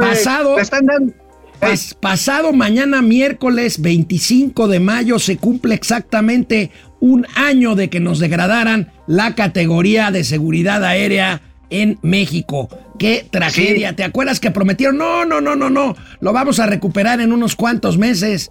[0.00, 1.12] pasado- Le están dando.
[1.60, 8.18] Pas- pasado mañana miércoles 25 de mayo se cumple exactamente un año de que nos
[8.18, 11.40] degradaran la categoría de seguridad aérea
[11.70, 12.68] en México.
[12.98, 13.94] Qué tragedia.
[13.96, 14.98] ¿Te acuerdas que prometieron?
[14.98, 15.96] No, no, no, no, no.
[16.20, 18.50] Lo vamos a recuperar en unos cuantos meses.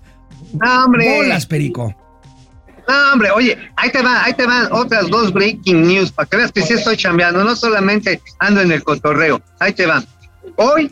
[0.54, 1.18] No, hombre.
[1.18, 1.96] Bolas, Perico.
[2.88, 6.38] No, hombre, oye, ahí te va, ahí te van otras dos breaking news para que
[6.38, 9.42] veas que sí estoy chambeando, no solamente ando en el cotorreo.
[9.60, 10.06] Ahí te van.
[10.58, 10.92] Hoy,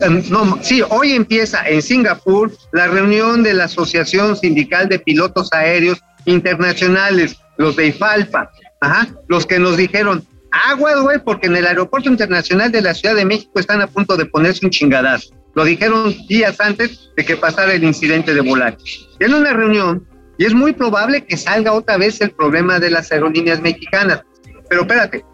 [0.00, 5.52] em, no, sí, hoy empieza en Singapur la reunión de la Asociación Sindical de Pilotos
[5.52, 8.50] Aéreos Internacionales, los de IFALPA,
[8.80, 13.16] ajá, los que nos dijeron, agua, güey, porque en el Aeropuerto Internacional de la Ciudad
[13.16, 15.34] de México están a punto de ponerse un chingadazo.
[15.54, 18.76] Lo dijeron días antes de que pasara el incidente de volar.
[19.20, 20.06] Y en una reunión
[20.38, 24.22] y es muy probable que salga otra vez el problema de las aerolíneas mexicanas.
[24.68, 25.24] Pero espérate,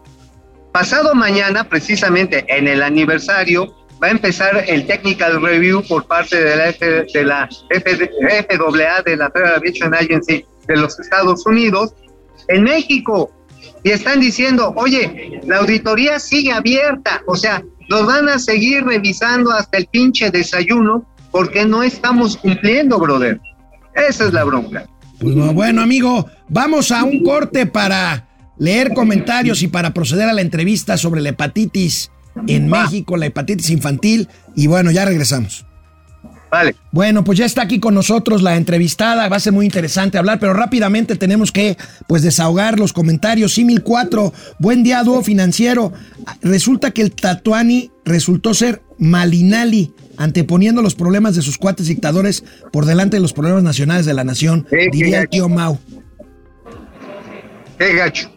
[0.71, 6.55] pasado mañana, precisamente en el aniversario, va a empezar el technical review por parte de
[6.55, 11.93] la, F, de la FAA, de la Federal Aviation Agency de los Estados Unidos,
[12.47, 13.31] en México.
[13.83, 19.51] Y están diciendo, oye, la auditoría sigue abierta, o sea, nos van a seguir revisando
[19.51, 23.39] hasta el pinche desayuno porque no estamos cumpliendo, brother.
[24.07, 24.87] Esa es la bronca.
[25.19, 30.33] Pues no, bueno, amigo, vamos a un corte para leer comentarios y para proceder a
[30.33, 32.11] la entrevista sobre la hepatitis
[32.47, 34.29] en México, la hepatitis infantil.
[34.55, 35.65] Y bueno, ya regresamos.
[36.51, 36.75] Vale.
[36.91, 39.29] Bueno, pues ya está aquí con nosotros la entrevistada.
[39.29, 43.53] Va a ser muy interesante hablar, pero rápidamente tenemos que pues desahogar los comentarios.
[43.53, 45.93] Simil 4, buen día, dúo financiero.
[46.41, 52.85] Resulta que el Tatuani resultó ser Malinali, anteponiendo los problemas de sus cuates dictadores por
[52.85, 55.79] delante de los problemas nacionales de la nación, Sí, diría el tío Mau.
[57.79, 58.29] Qué gacho.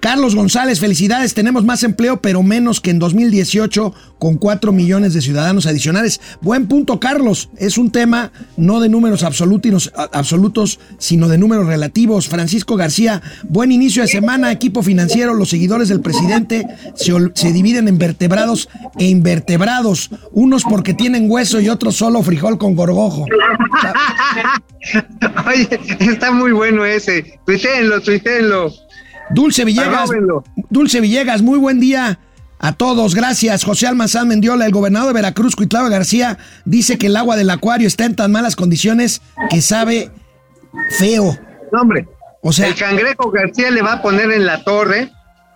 [0.00, 1.34] Carlos González, felicidades.
[1.34, 6.20] Tenemos más empleo, pero menos que en 2018, con 4 millones de ciudadanos adicionales.
[6.40, 7.50] Buen punto, Carlos.
[7.56, 12.28] Es un tema no de números absolutos, sino de números relativos.
[12.28, 15.34] Francisco García, buen inicio de semana, equipo financiero.
[15.34, 20.10] Los seguidores del presidente se dividen en vertebrados e invertebrados.
[20.32, 23.26] Unos porque tienen hueso y otros solo frijol con gorgojo.
[25.46, 27.40] Oye, está muy bueno ese.
[27.44, 28.72] Tuiteenlo, tuiteenlo.
[29.30, 30.10] Dulce Villegas.
[30.70, 32.18] Dulce Villegas, muy buen día
[32.58, 33.14] a todos.
[33.14, 33.64] Gracias.
[33.64, 37.86] José Almazán Mendiola, el gobernador de Veracruz, Cuitlava García, dice que el agua del acuario
[37.86, 40.10] está en tan malas condiciones que sabe
[40.98, 41.38] feo.
[41.72, 42.08] No, hombre.
[42.42, 45.10] O sea, el cangrejo García le va a poner en la torre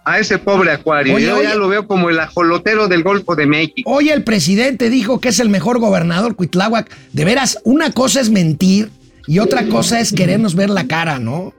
[0.05, 1.15] a ese pobre acuario.
[1.15, 1.45] Oye, Yo oye.
[1.45, 3.89] ya lo veo como el ajolotero del Golfo de México.
[3.91, 6.91] hoy el presidente dijo que es el mejor gobernador Cuitláhuac.
[7.13, 8.91] De veras, una cosa es mentir
[9.29, 11.55] y otra cosa es querernos ver la cara, ¿no?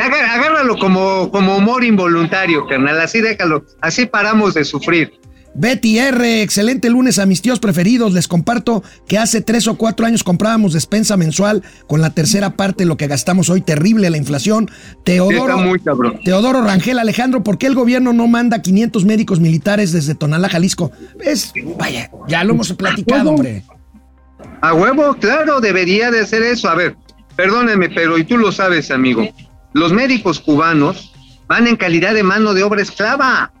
[0.00, 3.00] Agárralo como, como humor involuntario, carnal.
[3.00, 3.64] Así déjalo.
[3.80, 5.12] Así paramos de sufrir.
[5.54, 8.12] Betty R, excelente lunes a mis tíos preferidos.
[8.12, 12.84] Les comparto que hace tres o cuatro años comprábamos despensa mensual con la tercera parte
[12.84, 13.60] de lo que gastamos hoy.
[13.60, 14.70] Terrible la inflación.
[15.04, 16.20] Teodoro, Está muy cabrón.
[16.24, 20.90] Teodoro Rangel Alejandro, ¿por qué el gobierno no manda 500 médicos militares desde Tonalá, Jalisco?
[21.20, 23.62] Es, vaya, ya lo hemos platicado, hombre.
[24.62, 26.68] A huevo, claro, debería de hacer eso.
[26.68, 26.96] A ver,
[27.36, 29.28] perdónenme, pero y tú lo sabes, amigo.
[29.72, 31.12] Los médicos cubanos
[31.48, 33.52] van en calidad de mano de obra esclava.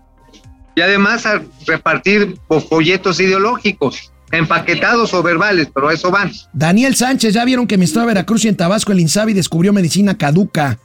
[0.74, 2.36] Y además a repartir
[2.68, 6.32] folletos ideológicos, empaquetados o verbales, pero a eso van.
[6.54, 9.72] Daniel Sánchez, ya vieron que mi estado de Veracruz y en Tabasco el Insabi descubrió
[9.72, 10.78] medicina caduca.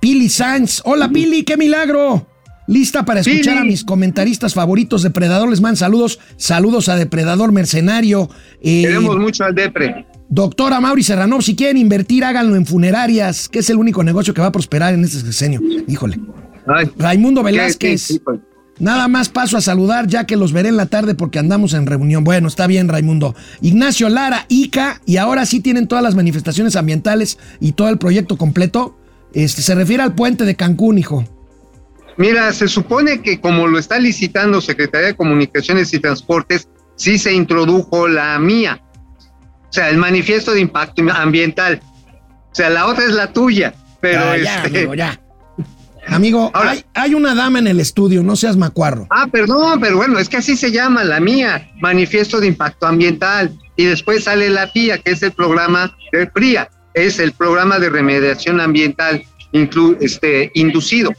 [0.00, 2.26] Pili Sanz, hola Pili, qué milagro.
[2.66, 3.58] Lista para escuchar Pili.
[3.58, 5.02] a mis comentaristas favoritos.
[5.02, 6.20] Depredador les man saludos.
[6.36, 8.30] Saludos a Depredador Mercenario.
[8.62, 10.06] Eh, Queremos mucho al Depre.
[10.30, 14.40] Doctora Mauri Serrano, si quieren invertir, háganlo en funerarias, que es el único negocio que
[14.40, 15.60] va a prosperar en este sexenio.
[15.86, 16.18] Híjole.
[16.66, 18.08] Ay, Raimundo qué- Velázquez.
[18.08, 18.40] qué- qué-
[18.78, 21.84] Nada más paso a saludar ya que los veré en la tarde porque andamos en
[21.84, 22.24] reunión.
[22.24, 23.34] Bueno, está bien, Raimundo.
[23.60, 28.38] Ignacio Lara, ICA, y ahora sí tienen todas las manifestaciones ambientales y todo el proyecto
[28.38, 28.96] completo.
[29.34, 31.26] Este, se refiere al puente de Cancún, hijo.
[32.16, 36.66] Mira, se supone que como lo está licitando Secretaría de Comunicaciones y Transportes,
[36.96, 38.80] sí se introdujo la mía.
[39.70, 41.80] O sea, el manifiesto de impacto ambiental.
[42.50, 43.72] O sea, la otra es la tuya.
[44.00, 45.20] Pero ya, ya, este- amigo, ya.
[46.08, 49.06] Amigo, Ahora- hay, hay una dama en el estudio, no seas macuarro.
[49.10, 53.56] Ah, perdón, pero bueno, es que así se llama la mía, Manifiesto de Impacto Ambiental.
[53.76, 57.88] Y después sale la PIA, que es el programa de PRIA, es el programa de
[57.88, 61.12] remediación ambiental inclu- este, inducido.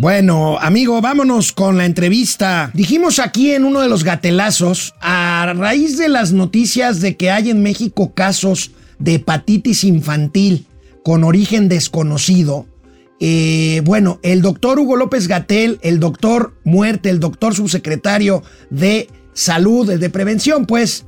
[0.00, 2.70] Bueno, amigo, vámonos con la entrevista.
[2.72, 7.50] Dijimos aquí en uno de los gatelazos, a raíz de las noticias de que hay
[7.50, 10.64] en México casos de hepatitis infantil
[11.04, 12.64] con origen desconocido.
[13.20, 19.86] Eh, bueno, el doctor Hugo López Gatel, el doctor Muerte, el doctor subsecretario de Salud,
[19.86, 21.04] de Prevención, pues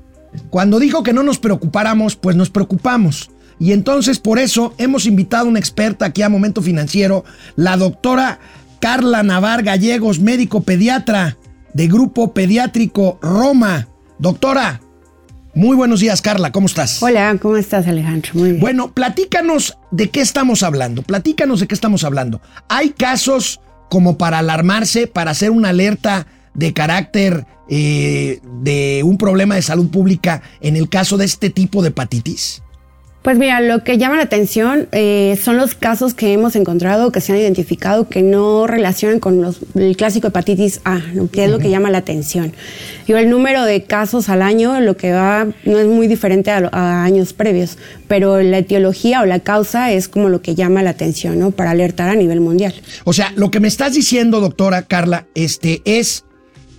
[0.50, 3.30] cuando dijo que no nos preocupáramos, pues nos preocupamos.
[3.58, 7.24] Y entonces por eso hemos invitado a una experta aquí a Momento Financiero,
[7.56, 8.40] la doctora
[8.82, 11.38] Carla Navar Gallegos, médico pediatra
[11.72, 13.86] de Grupo Pediátrico Roma.
[14.18, 14.80] Doctora,
[15.54, 17.00] muy buenos días, Carla, ¿cómo estás?
[17.00, 18.32] Hola, ¿cómo estás, Alejandro?
[18.34, 18.60] Muy bien.
[18.60, 21.02] Bueno, platícanos de qué estamos hablando.
[21.02, 22.40] Platícanos de qué estamos hablando.
[22.68, 29.54] ¿Hay casos como para alarmarse, para hacer una alerta de carácter eh, de un problema
[29.54, 32.64] de salud pública en el caso de este tipo de hepatitis?
[33.22, 37.20] Pues mira, lo que llama la atención eh, son los casos que hemos encontrado, que
[37.20, 41.30] se han identificado, que no relacionan con los, el clásico hepatitis A, ¿no?
[41.30, 42.52] que es lo que llama la atención.
[43.06, 46.68] Digo, el número de casos al año, lo que va, no es muy diferente a,
[46.72, 50.90] a, años previos, pero la etiología o la causa es como lo que llama la
[50.90, 51.52] atención, ¿no?
[51.52, 52.74] Para alertar a nivel mundial.
[53.04, 56.24] O sea, lo que me estás diciendo, doctora Carla, este, es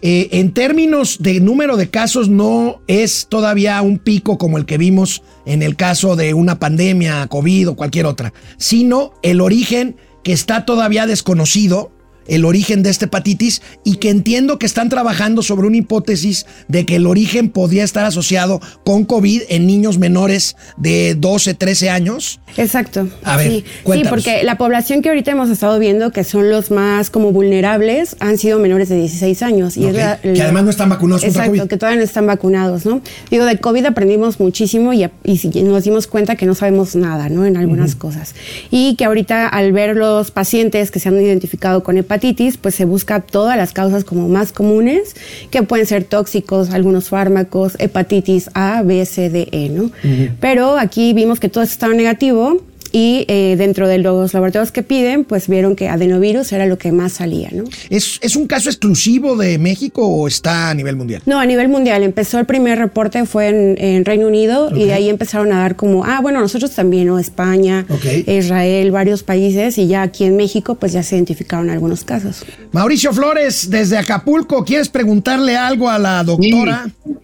[0.05, 4.77] eh, en términos de número de casos, no es todavía un pico como el que
[4.77, 10.33] vimos en el caso de una pandemia, COVID o cualquier otra, sino el origen que
[10.33, 11.93] está todavía desconocido
[12.27, 16.85] el origen de esta hepatitis y que entiendo que están trabajando sobre una hipótesis de
[16.85, 22.39] que el origen podría estar asociado con COVID en niños menores de 12, 13 años.
[22.57, 23.07] Exacto.
[23.23, 26.71] A ver, sí, sí, porque la población que ahorita hemos estado viendo que son los
[26.71, 29.77] más como vulnerables han sido menores de 16 años.
[29.77, 29.89] Y okay.
[29.89, 31.69] es la, la, que además no están vacunados exacto, contra COVID.
[31.69, 33.01] que todavía no están vacunados, ¿no?
[33.29, 37.45] Digo, de COVID aprendimos muchísimo y, y nos dimos cuenta que no sabemos nada, ¿no?
[37.45, 37.99] En algunas uh -huh.
[37.99, 38.35] cosas.
[38.71, 42.12] Y que ahorita al ver los pacientes que se han identificado con hepatitis,
[42.57, 45.15] pues se busca todas las causas como más comunes,
[45.51, 49.83] que pueden ser tóxicos, algunos fármacos, hepatitis A, B, C, D, E, ¿no?
[49.83, 50.31] Uh -huh.
[50.39, 52.61] Pero aquí vimos que todo estaba negativo
[52.95, 56.91] y eh, dentro de los laboratorios que piden, pues vieron que adenovirus era lo que
[56.91, 57.63] más salía, ¿no?
[57.89, 61.23] ¿Es, ¿Es, un caso exclusivo de México o está a nivel mundial?
[61.25, 62.03] No, a nivel mundial.
[62.03, 64.83] Empezó el primer reporte, fue en, en Reino Unido okay.
[64.83, 67.17] y de ahí empezaron a dar como, ah, bueno, nosotros también, ¿no?
[67.17, 68.25] España, okay.
[68.27, 72.45] Israel, varios países y ya aquí en México, pues ya se identificaron algunos casos.
[72.73, 76.85] Mauricio Flores, desde Acapulco, ¿quieres preguntarle algo a la doctora?
[77.03, 77.15] Sí,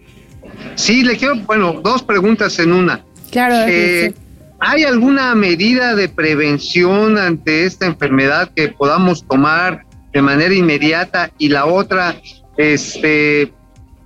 [0.74, 3.04] sí le quiero, bueno, dos preguntas en una.
[3.30, 4.12] Claro, eh,
[4.62, 11.30] ¿Hay alguna medida de prevención ante esta enfermedad que podamos tomar de manera inmediata?
[11.38, 12.20] Y la otra,
[12.58, 13.54] este,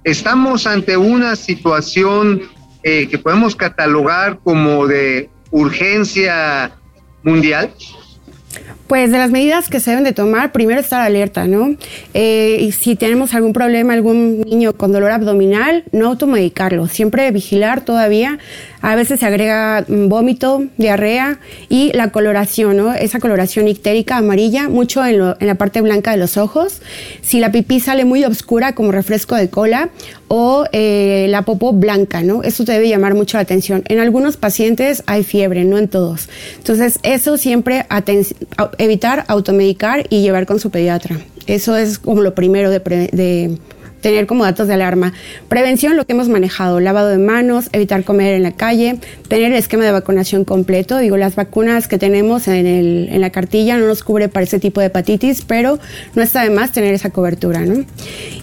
[0.04, 2.42] estamos ante una situación
[2.84, 6.70] eh, que podemos catalogar como de urgencia
[7.24, 7.70] mundial.
[8.86, 11.74] Pues de las medidas que se deben de tomar, primero estar alerta, ¿no?
[12.12, 17.80] Eh, y si tenemos algún problema, algún niño con dolor abdominal, no automedicarlo, siempre vigilar
[17.80, 18.38] todavía.
[18.84, 21.38] A veces se agrega vómito, diarrea
[21.70, 22.92] y la coloración, ¿no?
[22.92, 26.82] Esa coloración ictérica amarilla, mucho en, la parte blanca de los ojos.
[27.22, 29.88] Si la pipí sale muy oscura como refresco de cola
[30.28, 32.42] o eh, la popó blanca, ¿no?
[32.42, 33.84] Eso te debe llamar mucho la atención.
[33.88, 36.28] En algunos pacientes hay fiebre, no en todos.
[36.58, 37.86] Entonces, eso siempre
[38.76, 41.16] evitar automedicar y llevar con su pediatra.
[41.46, 43.58] Eso es como lo primero de,
[44.04, 45.14] tener como datos de alarma.
[45.48, 48.98] Prevención, lo que hemos manejado, lavado de manos, evitar comer en la calle,
[49.28, 50.98] tener el esquema de vacunación completo.
[50.98, 54.58] Digo, las vacunas que tenemos en, el, en la cartilla no nos cubre para ese
[54.58, 55.78] tipo de hepatitis, pero
[56.14, 57.82] no está de más tener esa cobertura, ¿no?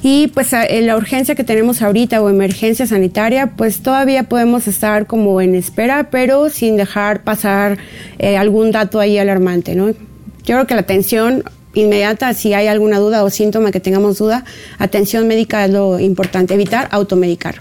[0.02, 5.06] Y pues en la urgencia que tenemos ahorita o emergencia sanitaria, pues todavía podemos estar
[5.06, 7.78] como en espera, pero sin dejar pasar
[8.18, 9.92] eh, algún dato ahí alarmante, ¿no?
[9.92, 11.44] Yo creo que la atención
[11.74, 14.46] inmediata, si hay alguna duda o síntoma que tengamos duda,
[14.78, 17.56] atención médica es lo importante, evitar automedicar.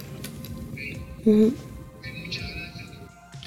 [1.24, 1.52] Uh -huh.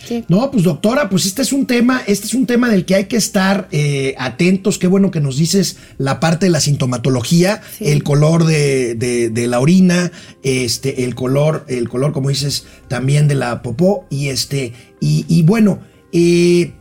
[0.07, 0.25] Sí.
[0.27, 3.05] No, pues doctora, pues este es un tema, este es un tema del que hay
[3.05, 4.77] que estar eh, atentos.
[4.77, 7.85] Qué bueno que nos dices la parte de la sintomatología, sí.
[7.87, 10.11] el color de, de, de, la orina,
[10.43, 15.43] este, el color, el color, como dices, también de la popó y este, y, y
[15.43, 15.79] bueno,
[16.11, 16.73] eh,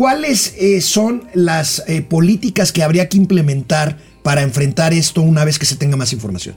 [0.00, 5.58] ¿cuáles eh, son las eh, políticas que habría que implementar para enfrentar esto una vez
[5.58, 6.56] que se tenga más información?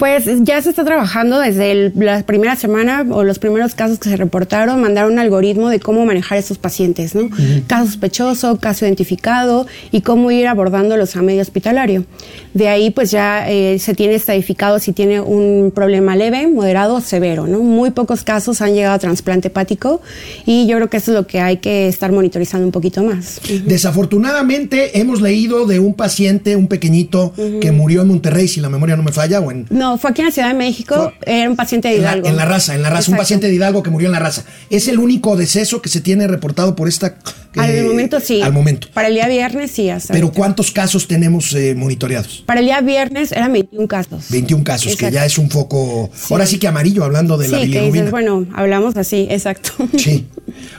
[0.00, 4.08] Pues ya se está trabajando desde el, la primera semana o los primeros casos que
[4.08, 7.24] se reportaron, mandar un algoritmo de cómo manejar a estos pacientes, ¿no?
[7.24, 7.66] Uh -huh.
[7.66, 12.06] Caso sospechoso, caso identificado y cómo ir abordándolos a medio hospitalario.
[12.54, 17.00] De ahí pues ya eh, se tiene estadificado si tiene un problema leve, moderado o
[17.02, 17.58] severo, ¿no?
[17.58, 20.00] Muy pocos casos han llegado a trasplante hepático
[20.46, 23.38] y yo creo que eso es lo que hay que estar monitorizando un poquito más.
[23.44, 23.64] Uh -huh.
[23.64, 27.60] Desafortunadamente hemos leído de un paciente, un pequeñito, uh -huh.
[27.60, 30.10] que murió en Monterrey, si la memoria no me falla, o en no, No, fue
[30.10, 32.28] aquí en la Ciudad de México, era un paciente de En la, Hidalgo.
[32.28, 34.44] en la raza, en la raza, un paciente de Hidalgo que murió en la raza.
[34.70, 37.16] Es el único deceso que se tiene reportado por esta.
[37.56, 38.40] Al eh, momento sí.
[38.40, 38.86] Al momento.
[38.94, 40.38] Para el día viernes sí, hasta Pero ahorita.
[40.38, 42.44] ¿cuántos casos tenemos eh, monitoreados?
[42.46, 44.26] Para el día viernes eran 21 casos.
[44.30, 46.10] 21 casos, que ya es un foco.
[46.30, 47.92] Ahora sí que amarillo, hablando de la Sí, que bilirrubina.
[48.04, 49.72] dices, bueno, hablamos así, exacto.
[49.98, 50.26] Sí.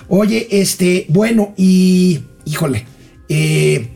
[0.08, 2.86] Oye, este, bueno, y híjole,
[3.30, 3.90] eh,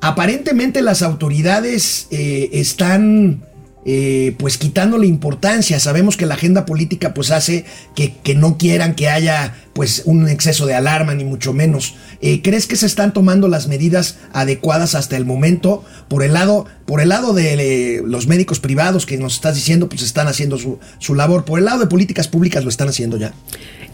[0.00, 3.42] aparentemente las autoridades eh, están
[3.84, 5.80] eh, pues quitándole importancia.
[5.80, 7.64] Sabemos que la agenda política pues hace
[7.94, 11.94] que, no quieran que haya pues un exceso de alarma, ni mucho menos.
[12.20, 15.84] Eh, ¿Crees que se están tomando las medidas adecuadas hasta el momento?
[16.08, 19.88] Por el lado, por el lado de eh, los médicos privados que nos estás diciendo,
[19.88, 21.44] pues están haciendo su, su labor.
[21.44, 23.32] Por el lado de políticas públicas lo están haciendo ya.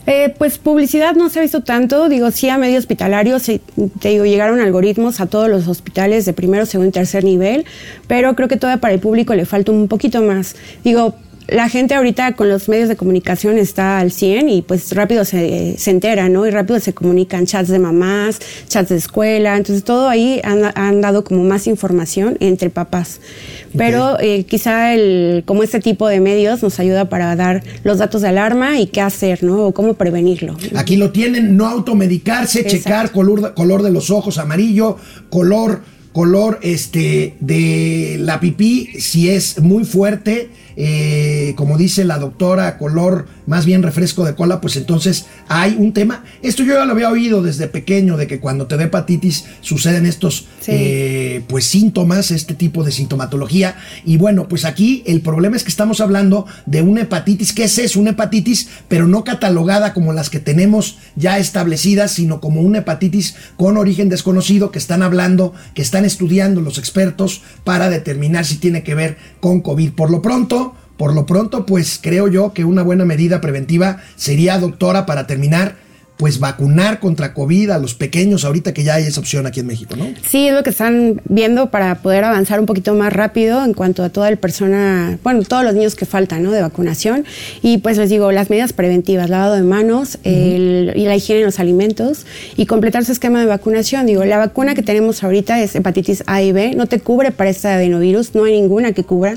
[0.07, 3.39] Eh, pues publicidad no se ha visto tanto, digo, sí a medio hospitalario,
[3.77, 7.65] digo, llegaron algoritmos a todos los hospitales de primero, segundo y tercer nivel,
[8.07, 10.55] pero creo que todavía para el público le falta un poquito más.
[10.85, 11.17] Digo,
[11.49, 15.77] la gente ahorita con los medios de comunicación está al 100 y pues rápido se,
[15.79, 16.47] se entera, ¿no?
[16.47, 21.01] Y rápido se comunican chats de mamás, chats de escuela, entonces todo ahí han, han
[21.01, 23.21] dado como más información entre papás.
[23.77, 28.23] Pero eh, quizá el, como este tipo de medios nos ayuda para dar los datos
[28.23, 29.67] de alarma y qué hacer, ¿no?
[29.67, 30.57] O cómo prevenirlo.
[30.75, 32.77] Aquí lo tienen, no automedicarse, Exacto.
[32.77, 34.97] checar color, color de los ojos amarillo,
[35.31, 35.83] color,
[36.17, 43.27] color este de la pipí, si es muy fuerte, eh, como dice la doctora, color
[43.47, 46.25] más bien refresco de cola, pues entonces hay un tema.
[46.41, 50.07] Esto yo ya lo había oído desde pequeño, de que cuando te da hepatitis suceden
[50.07, 50.73] estos Sí.
[50.73, 53.77] eh, pues síntomas, este tipo de sintomatología.
[54.05, 57.53] Y bueno, pues aquí el problema es que estamos hablando de una hepatitis.
[57.53, 58.01] ¿Qué es eso?
[58.01, 63.35] Una hepatitis, pero no catalogada como las que tenemos ya establecidas, sino como una hepatitis
[63.57, 68.83] con origen desconocido que están hablando, que están estudiando los expertos para determinar si tiene
[68.83, 69.93] que ver con COVID.
[69.93, 74.59] Por lo pronto, por lo pronto, pues creo yo que una buena medida preventiva sería,
[74.59, 75.77] doctora, para terminar,
[76.17, 79.67] pues vacunar contra COVID a los pequeños ahorita que ya hay esa opción aquí en
[79.67, 80.07] México, ¿no?
[80.27, 84.03] Sí, es lo que están viendo para poder avanzar un poquito más rápido en cuanto
[84.03, 86.53] a toda el persona, bueno, todos los niños que faltan, ¿no?
[86.53, 87.25] De vacunación.
[87.63, 91.47] Y pues les digo, las medidas preventivas, lavado de manos el- y la higiene en
[91.47, 92.25] los alimentos
[92.57, 94.07] y completar su esquema de vacunación.
[94.07, 97.51] Digo, la vacuna que tenemos ahorita es hepatitis A y B, no te cubre para
[97.51, 99.37] este adenovirus, no hay ninguna que cubra,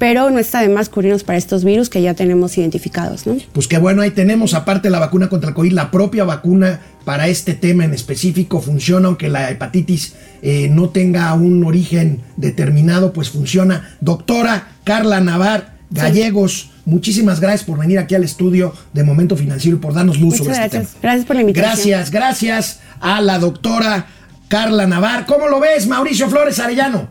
[0.00, 3.36] pero no está de más cubrirnos para estos virus que ya tenemos identificados, ¿no?
[3.52, 7.28] Pues qué bueno, ahí tenemos aparte la vacuna contra el COVID, la propia vacuna para
[7.28, 13.30] este tema en específico funciona, aunque la hepatitis eh, no tenga un origen determinado, pues
[13.30, 13.96] funciona.
[14.00, 19.80] Doctora Carla Navar Gallegos, muchísimas gracias por venir aquí al estudio de Momento Financiero y
[19.80, 20.82] por darnos luz Muchas sobre gracias.
[20.82, 21.02] este tema.
[21.02, 21.72] Gracias por la invitación.
[21.72, 24.06] Gracias, gracias a la doctora
[24.48, 25.26] Carla Navar.
[25.26, 27.08] ¿Cómo lo ves, Mauricio Flores Arellano?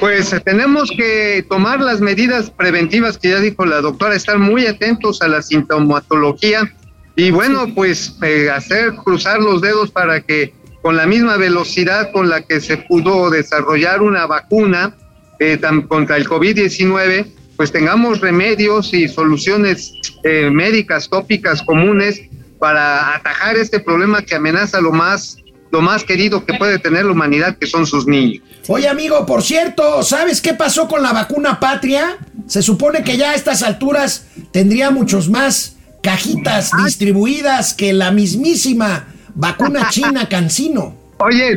[0.00, 4.66] Pues eh, tenemos que tomar las medidas preventivas que ya dijo la doctora, estar muy
[4.66, 6.72] atentos a la sintomatología
[7.16, 12.28] y bueno, pues eh, hacer cruzar los dedos para que con la misma velocidad con
[12.28, 14.96] la que se pudo desarrollar una vacuna
[15.38, 19.92] eh, contra el COVID-19, pues tengamos remedios y soluciones
[20.24, 22.20] eh, médicas tópicas comunes
[22.58, 25.36] para atajar este problema que amenaza lo más
[25.72, 28.42] lo más querido que puede tener la humanidad, que son sus niños.
[28.68, 32.18] Oye, amigo, por cierto, ¿sabes qué pasó con la vacuna patria?
[32.46, 35.71] Se supone que ya a estas alturas tendría muchos más
[36.02, 40.94] cajitas distribuidas que la mismísima vacuna china Cancino.
[41.18, 41.54] Oye,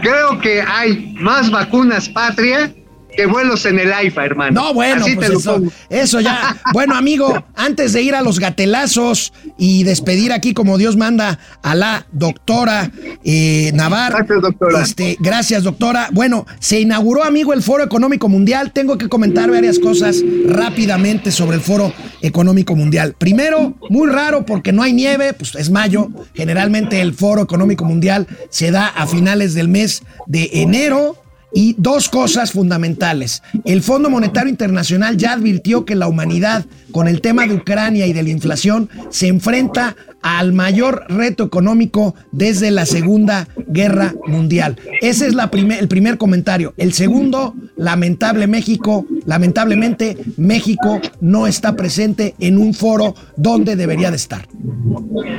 [0.00, 2.72] creo que hay más vacunas patria
[3.16, 4.60] que vuelos en el AIFA, hermano.
[4.60, 6.56] No, bueno, Así pues te eso, ya.
[6.72, 11.74] Bueno, amigo, antes de ir a los gatelazos y despedir aquí como Dios manda a
[11.74, 12.90] la doctora
[13.24, 14.12] eh, Navar.
[14.12, 14.82] Gracias, doctora.
[14.82, 16.08] Este, gracias, doctora.
[16.12, 18.72] Bueno, se inauguró, amigo, el Foro Económico Mundial.
[18.72, 21.92] Tengo que comentar varias cosas rápidamente sobre el Foro
[22.22, 23.14] Económico Mundial.
[23.18, 26.08] Primero, muy raro porque no hay nieve, pues es mayo.
[26.34, 31.21] Generalmente el Foro Económico Mundial se da a finales del mes de enero.
[31.54, 33.42] Y dos cosas fundamentales.
[33.64, 38.12] El Fondo Monetario Internacional ya advirtió que la humanidad, con el tema de Ucrania y
[38.12, 44.78] de la inflación, se enfrenta al mayor reto económico desde la Segunda Guerra Mundial.
[45.00, 46.74] Ese es la primer- el primer comentario.
[46.76, 54.16] El segundo, lamentable México, lamentablemente México no está presente en un foro donde debería de
[54.16, 54.46] estar.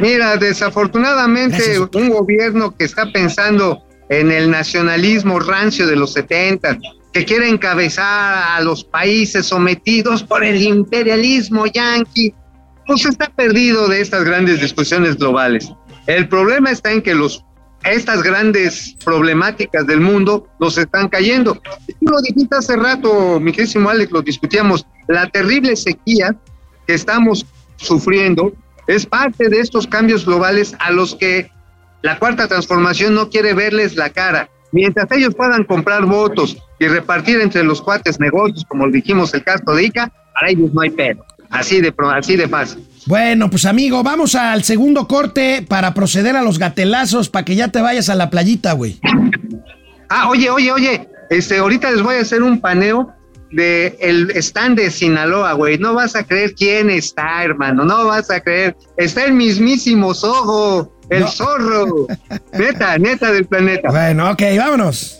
[0.01, 6.77] Mira, desafortunadamente Gracias, un gobierno que está pensando en el nacionalismo rancio de los 70,
[7.13, 12.33] que quiere encabezar a los países sometidos por el imperialismo yanqui,
[12.85, 15.71] pues está perdido de estas grandes discusiones globales.
[16.07, 17.43] El problema está en que los
[17.83, 21.61] estas grandes problemáticas del mundo nos están cayendo.
[22.01, 24.85] Lo dijiste hace rato, mi querísimo Alex, lo discutíamos.
[25.07, 26.35] la terrible sequía
[26.87, 27.45] que estamos
[27.75, 28.53] sufriendo
[28.87, 31.51] es parte de estos cambios globales a los que
[32.03, 34.49] la cuarta transformación no quiere verles la cara.
[34.71, 39.73] Mientras ellos puedan comprar votos y repartir entre los cuates negocios, como dijimos el caso
[39.73, 41.25] de ICA, para ellos no hay pedo.
[41.49, 42.85] Así de, así de fácil.
[43.05, 47.69] Bueno, pues amigo, vamos al segundo corte para proceder a los gatelazos para que ya
[47.69, 48.99] te vayas a la playita, güey.
[50.09, 53.13] Ah, oye, oye, oye, este, ahorita les voy a hacer un paneo
[53.51, 55.77] de el stand de Sinaloa, güey.
[55.77, 57.85] No vas a creer quién está, hermano.
[57.85, 58.75] No vas a creer.
[58.97, 62.07] Está el mismísimo Sogo, el zorro.
[62.53, 63.89] neta, neta del planeta.
[63.89, 65.19] Bueno, ok, vámonos.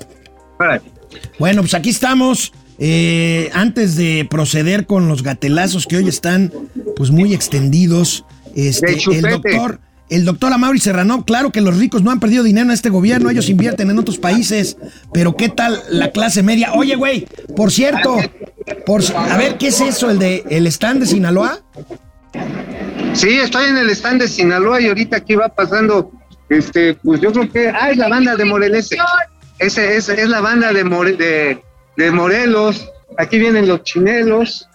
[1.40, 2.54] Bueno, pues aquí estamos.
[2.80, 6.52] Eh, antes de proceder con los gatelazos que hoy están
[6.96, 8.26] pues muy extendidos,
[8.56, 9.80] este, el doctor,
[10.10, 13.30] el doctor Amaury Serrano, claro que los ricos no han perdido dinero en este gobierno,
[13.30, 14.78] ellos invierten en otros países,
[15.14, 16.74] pero ¿qué tal la clase media?
[16.74, 18.18] Oye, güey, por cierto,
[18.88, 21.62] por, a ver, ¿qué es eso, el de el stand de Sinaloa?
[23.14, 26.12] Sí, estoy en el stand de Sinaloa y ahorita aquí va pasando,
[26.50, 28.98] este, pues yo creo que, ah, es la banda de Morelese.
[29.60, 31.64] Ese es, es la banda de, de,
[31.98, 34.68] de Morelos, aquí vienen los chinelos,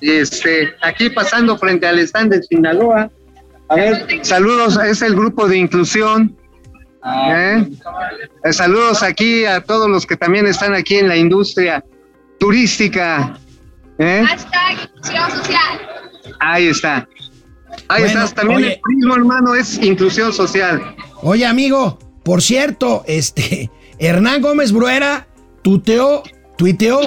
[0.00, 3.10] y este, aquí pasando frente al stand de Sinaloa.
[3.68, 6.36] A ver, saludos, es el grupo de inclusión.
[7.30, 7.64] Eh,
[8.50, 11.84] saludos aquí a todos los que también están aquí en la industria
[12.38, 13.38] turística.
[13.98, 14.24] ¿eh?
[14.26, 15.80] Hashtag inclusión social.
[16.40, 17.08] Ahí está.
[17.88, 18.34] Ahí estás.
[18.34, 20.94] También el turismo, hermano, es inclusión social.
[21.22, 25.26] Oye, amigo, por cierto, este, Hernán Gómez Bruera
[25.62, 26.22] tuteó
[26.56, 27.00] tuiteó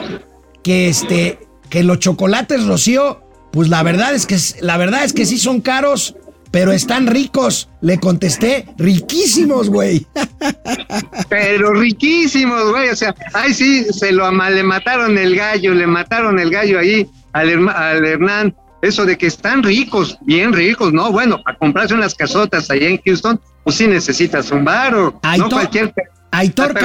[0.64, 3.22] que este que los chocolates Rocío,
[3.52, 6.16] pues la verdad es que la verdad es que sí son caros,
[6.52, 7.70] pero están ricos.
[7.82, 10.06] Le contesté, riquísimos, güey.
[11.30, 12.90] Pero riquísimos, güey.
[12.90, 17.08] O sea, ay sí, se lo le mataron el gallo, le mataron el gallo ahí
[17.34, 18.56] al, al Hernán.
[18.82, 21.12] Eso de que están ricos, bien ricos, ¿no?
[21.12, 25.20] Bueno, para comprarse unas casotas allá en Houston, pues sí necesitas un baro.
[25.38, 25.94] no cualquier...
[26.32, 26.76] Aitor,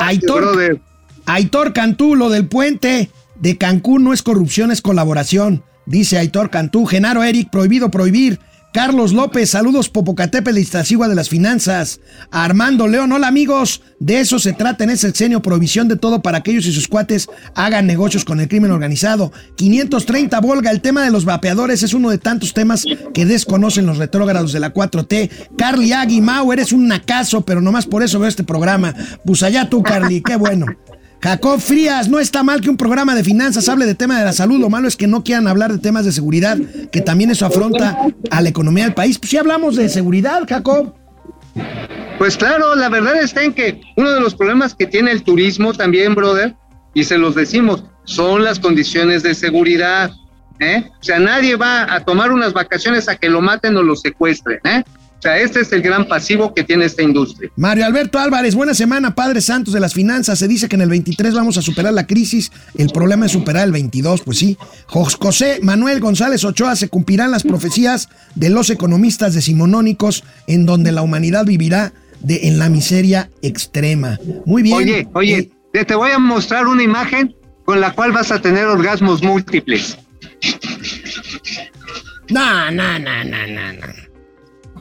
[0.00, 0.80] Aitor,
[1.26, 5.64] Aitor Cantú, lo del puente de Cancún no es corrupción, es colaboración.
[5.86, 8.40] Dice Aitor Cantú, Genaro Eric, prohibido prohibir.
[8.76, 11.98] Carlos López, saludos Popocatépetl, Iztaccíhuatl de las finanzas.
[12.30, 16.42] Armando León, hola amigos, de eso se trata en ese sexenio, provisión de todo para
[16.42, 19.32] que ellos y sus cuates hagan negocios con el crimen organizado.
[19.56, 23.96] 530 Volga, el tema de los vapeadores es uno de tantos temas que desconocen los
[23.96, 25.30] retrógrados de la 4T.
[25.56, 28.94] Carly Agui, Mau, eres un nacazo, pero nomás por eso veo este programa.
[29.24, 30.66] Pues allá tú, Carly, qué bueno.
[31.20, 34.32] Jacob Frías, no está mal que un programa de finanzas hable de tema de la
[34.32, 36.58] salud, lo malo es que no quieran hablar de temas de seguridad,
[36.92, 37.98] que también eso afronta
[38.30, 39.18] a la economía del país.
[39.18, 40.94] Pues sí hablamos de seguridad, Jacob.
[42.18, 45.72] Pues claro, la verdad está en que uno de los problemas que tiene el turismo
[45.72, 46.54] también, brother,
[46.94, 50.10] y se los decimos, son las condiciones de seguridad.
[50.60, 50.84] ¿eh?
[51.00, 54.60] O sea, nadie va a tomar unas vacaciones a que lo maten o lo secuestren.
[54.64, 54.84] ¿eh?
[55.18, 57.50] O sea, este es el gran pasivo que tiene esta industria.
[57.56, 60.38] Mario Alberto Álvarez, buena semana, Padre Santos de las finanzas.
[60.38, 62.52] Se dice que en el 23 vamos a superar la crisis.
[62.76, 64.58] El problema es superar el 22, pues sí.
[64.86, 71.02] José Manuel González Ochoa, se cumplirán las profecías de los economistas decimonónicos en donde la
[71.02, 74.18] humanidad vivirá de, en la miseria extrema.
[74.44, 74.76] Muy bien.
[74.76, 78.66] Oye, oye, eh, te voy a mostrar una imagen con la cual vas a tener
[78.66, 79.98] orgasmos múltiples.
[82.28, 84.05] No, no, no, no, no, no.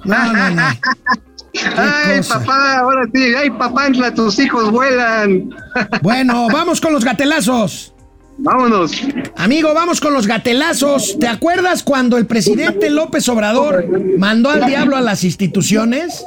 [0.06, 0.64] No, no, no.
[1.78, 5.50] Ay, papá, ahora sí, ay, papá, tus hijos vuelan.
[6.02, 7.94] Bueno, vamos con los gatelazos.
[8.38, 8.92] Vámonos.
[9.38, 11.18] Amigo, vamos con los gatelazos.
[11.20, 13.86] ¿Te acuerdas cuando el presidente López Obrador
[14.18, 16.26] mandó al diablo a las instituciones?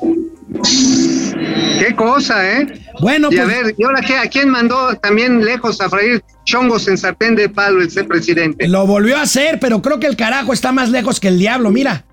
[1.78, 2.80] Qué cosa, ¿eh?
[3.00, 4.16] Bueno, y a pues ver, ¿y ahora qué?
[4.16, 8.66] ¿A quién mandó también lejos a freír chongos en sartén de palo el presidente?
[8.66, 11.70] Lo volvió a hacer, pero creo que el carajo está más lejos que el diablo,
[11.70, 12.04] mira.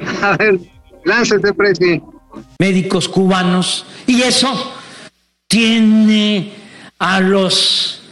[0.22, 0.58] A ver,
[1.04, 2.00] Láncete, Presi.
[2.58, 3.84] Médicos cubanos.
[4.06, 4.74] Y eso
[5.48, 6.52] tiene
[6.98, 8.02] a los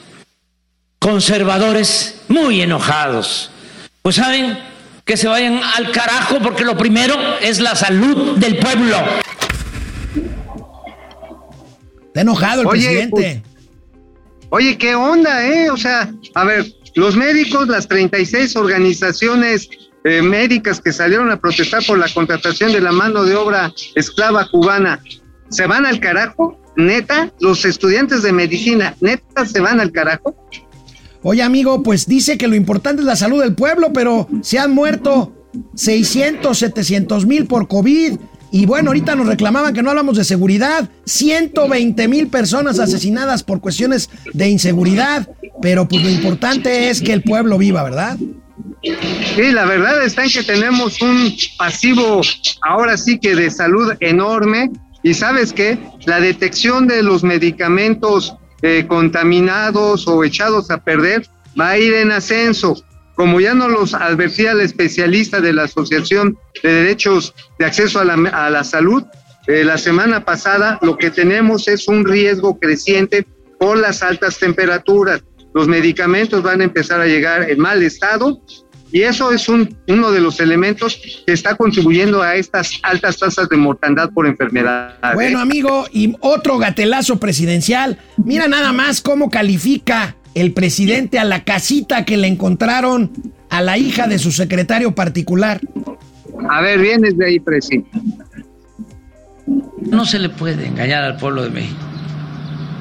[0.99, 3.51] conservadores muy enojados.
[4.03, 4.59] Pues saben
[5.05, 8.97] que se vayan al carajo porque lo primero es la salud del pueblo.
[12.07, 13.43] Está enojado el presidente.
[13.43, 15.70] Pues, oye, ¿qué onda, eh?
[15.70, 16.66] O sea, a ver,
[16.97, 19.68] los médicos, las 36 organizaciones
[20.05, 24.48] eh, médicas que salieron a protestar por la contratación de la mano de obra esclava
[24.51, 25.01] cubana,
[25.51, 26.59] ¿se van al carajo?
[26.76, 27.32] ¿Neta?
[27.40, 30.34] ¿Los estudiantes de medicina, neta, se van al carajo?
[31.22, 34.72] Oye, amigo, pues dice que lo importante es la salud del pueblo, pero se han
[34.72, 35.34] muerto
[35.74, 38.18] 600, 700 mil por COVID.
[38.53, 40.88] Y bueno, ahorita nos reclamaban que no hablamos de seguridad.
[41.05, 45.28] 120 mil personas asesinadas por cuestiones de inseguridad.
[45.61, 48.16] pero pues lo importante es que el pueblo viva, ¿verdad?
[48.82, 52.20] Sí, la verdad está en que tenemos un pasivo
[52.62, 54.70] ahora sí que de salud enorme
[55.02, 61.26] y sabes qué, la detección de los medicamentos eh, contaminados o echados a perder
[61.58, 62.82] va a ir en ascenso.
[63.14, 68.04] Como ya nos los advertía el especialista de la Asociación de Derechos de Acceso a
[68.04, 69.04] la, Salud,
[69.46, 73.26] eh, la semana pasada lo que tenemos es un riesgo creciente
[73.58, 75.22] por las altas temperaturas.
[75.55, 78.40] Los medicamentos van a empezar a llegar en mal estado
[78.92, 83.48] y eso es un, uno de los elementos que está contribuyendo a estas altas tasas
[83.48, 84.96] de mortandad por enfermedad.
[85.14, 87.98] Bueno, amigo, y otro gatelazo presidencial.
[88.16, 93.12] Mira nada más cómo califica el presidente a la casita que le encontraron
[93.48, 95.61] a la hija de su secretario particular.
[96.48, 97.90] A ver, vienes de ahí, presidente.
[99.80, 101.80] No se le puede engañar al pueblo de México.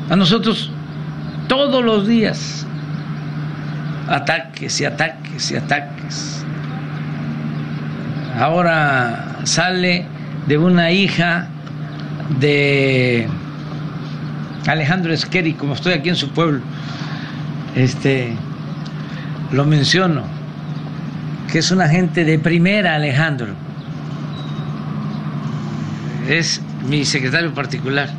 [0.10, 0.72] A nosotros,
[1.50, 2.66] todos los días,
[4.08, 6.46] ataques y ataques y ataques.
[8.40, 10.06] Ahora sale
[10.48, 11.48] de una hija
[12.40, 13.28] de
[14.68, 16.62] Alejandro Esqueri, como estoy aquí en su pueblo,
[17.76, 18.34] este,
[19.52, 20.24] lo menciono,
[21.52, 23.48] que es una gente de primera, Alejandro.
[26.28, 28.10] Es mi secretario particular.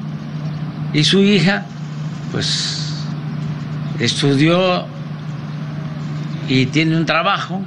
[0.93, 1.65] Y su hija,
[2.33, 2.80] pues,
[4.01, 4.87] estudió
[6.49, 7.63] y tiene un trabajo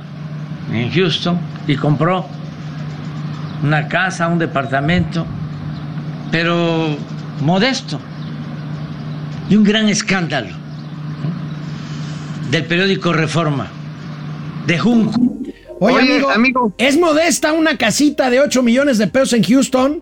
[0.71, 2.25] en Houston y compró
[3.63, 5.25] una casa, un departamento,
[6.31, 6.97] pero
[7.41, 7.99] modesto
[9.49, 10.49] y un gran escándalo
[12.51, 13.67] del periódico Reforma,
[14.67, 15.19] de Junco.
[15.79, 16.73] Oye, Oye, amigo, amigo.
[16.77, 20.01] ¿es modesta una casita de 8 millones de pesos en Houston?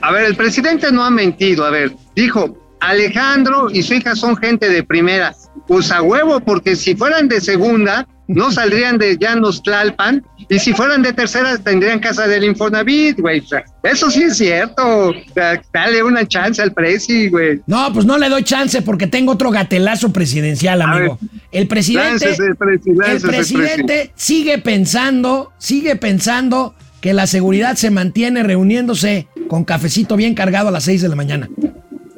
[0.00, 1.64] A ver, el presidente no ha mentido.
[1.64, 5.34] A ver, dijo, Alejandro y su hija son gente de primera.
[5.66, 10.24] Pues a huevo, porque si fueran de segunda, no saldrían de Llanos Tlalpan.
[10.48, 13.40] Y si fueran de tercera, tendrían casa del Infonavit, güey.
[13.40, 15.08] O sea, eso sí es cierto.
[15.08, 17.62] O sea, dale una chance al presi, güey.
[17.66, 21.18] No, pues no le doy chance porque tengo otro gatelazo presidencial, amigo.
[21.20, 21.30] ver.
[21.50, 29.28] El presidente, presi, el presidente sigue pensando, sigue pensando que la seguridad se mantiene reuniéndose
[29.48, 31.48] con cafecito bien cargado a las 6 de la mañana.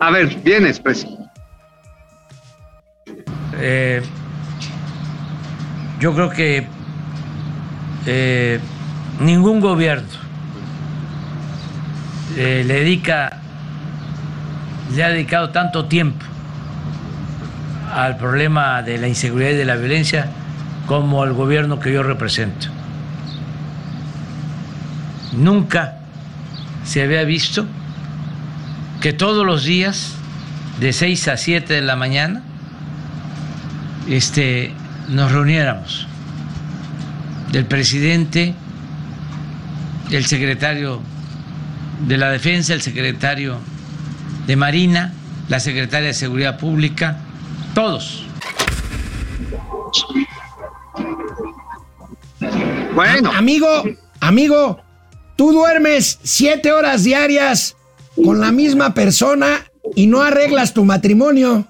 [0.01, 1.07] A ver, vienes, presi.
[3.59, 4.03] Eh,
[6.01, 6.67] yo creo que
[8.07, 8.61] eh,
[9.21, 10.07] ningún gobierno
[12.37, 13.41] eh, le dedica,
[14.95, 16.25] le ha dedicado tanto tiempo
[17.95, 20.29] al problema de la inseguridad y de la violencia
[20.87, 22.67] como el gobierno que yo represento.
[25.33, 25.99] Nunca
[26.85, 27.67] se había visto
[29.01, 30.15] que todos los días,
[30.81, 32.43] de 6 a 7 de la mañana,
[34.09, 34.73] este,
[35.09, 36.07] nos reuniéramos.
[37.53, 38.55] El presidente,
[40.11, 41.01] el secretario
[42.07, 43.59] de la Defensa, el secretario
[44.47, 45.13] de Marina,
[45.49, 47.19] la secretaria de Seguridad Pública,
[47.75, 48.25] todos.
[52.95, 53.85] Bueno, Amigo,
[54.21, 54.81] amigo,
[55.37, 57.77] tú duermes 7 horas diarias
[58.25, 61.67] con la misma persona y no arreglas tu matrimonio.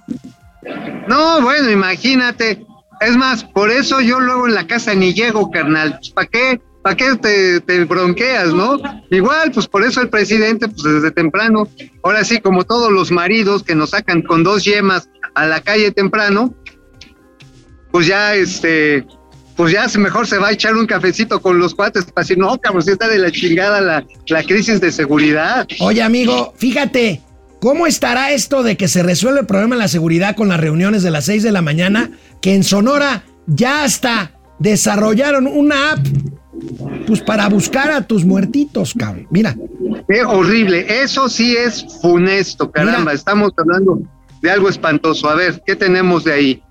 [1.08, 2.64] No, bueno, imagínate.
[3.00, 6.00] Es más, por eso yo luego en la casa ni llego, carnal.
[6.14, 6.60] ¿Para qué?
[6.82, 8.78] ¿Para qué te, bronqueas, no?
[9.10, 11.68] Igual, pues por eso el presidente, pues desde temprano,
[12.04, 15.90] ahora sí, como todos los maridos que nos sacan con dos yemas a la calle
[15.90, 16.54] temprano,
[17.90, 19.04] pues ya, este,
[19.56, 22.56] pues ya mejor se va a echar un cafecito con los cuates para decir, no,
[22.58, 25.66] cabrón, si está de la chingada la, la crisis de seguridad.
[25.80, 27.20] Oye, amigo, fíjate,
[27.66, 31.02] ¿cómo estará esto de que se resuelve el problema de la seguridad con las reuniones
[31.02, 32.10] de las 6 de la mañana?
[32.40, 35.98] Que en Sonora ya hasta desarrollaron una app,
[37.08, 39.26] pues para buscar a tus muertitos, cabrón.
[39.32, 39.56] Mira,
[40.08, 43.12] Qué horrible, eso sí es funesto, caramba, Mira.
[43.14, 44.00] estamos hablando
[44.42, 45.28] de algo espantoso.
[45.28, 46.62] A ver, ¿qué tenemos de ahí?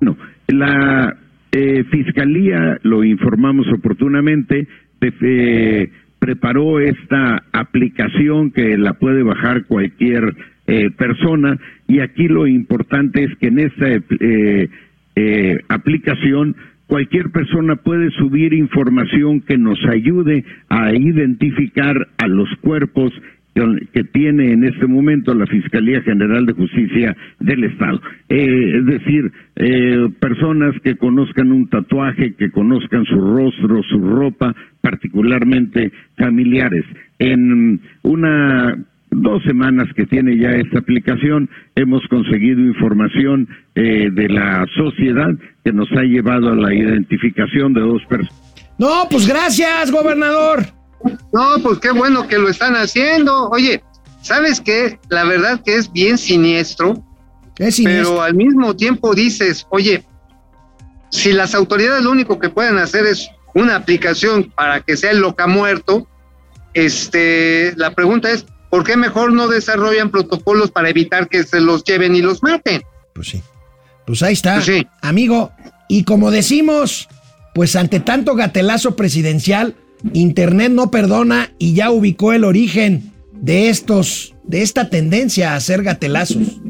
[0.00, 0.16] Bueno,
[0.46, 1.16] la
[1.50, 4.68] eh, Fiscalía, lo informamos oportunamente,
[5.00, 5.90] te- eh,
[6.22, 10.36] preparó esta aplicación que la puede bajar cualquier
[10.68, 11.58] eh, persona
[11.88, 14.68] y aquí lo importante es que en esta eh,
[15.16, 16.54] eh, aplicación
[16.86, 23.12] cualquier persona puede subir información que nos ayude a identificar a los cuerpos
[23.54, 28.00] que- tiene en este momento la Fiscalía General de Justicia del Estado.
[28.28, 34.54] Eh, es decir, eh, personas que conozcan un tatuaje, que conozcan su rostro, su ropa,
[34.80, 36.84] particularmente familiares.
[37.18, 38.76] En una
[39.10, 45.30] dos semanas que tiene ya esta aplicación, hemos conseguido información eh, de la sociedad
[45.64, 48.74] que nos ha llevado a la identificación de dos personas.
[48.78, 50.60] No, pues gracias, gobernador.
[51.32, 53.48] No, pues qué bueno que lo están haciendo.
[53.50, 53.82] Oye,
[54.22, 54.98] ¿sabes qué?
[55.08, 57.02] La verdad que es bien siniestro,
[57.58, 58.10] Es siniestro.
[58.10, 60.04] pero al mismo tiempo dices, oye,
[61.10, 65.18] si las autoridades lo único que pueden hacer es una aplicación para que sea el
[65.18, 66.06] loca muerto,
[66.74, 71.84] este, la pregunta es, ¿por qué mejor no desarrollan protocolos para evitar que se los
[71.84, 72.82] lleven y los maten?
[73.14, 73.42] Pues sí.
[74.06, 74.86] Pues ahí está, Pues sí.
[75.00, 75.52] amigo.
[75.88, 77.08] Y como decimos,
[77.54, 79.76] pues ante tanto gatelazo presidencial,
[80.12, 85.82] Internet no perdona y ya ubicó el origen de estos, de esta tendencia a hacer
[85.82, 86.60] gatelazos.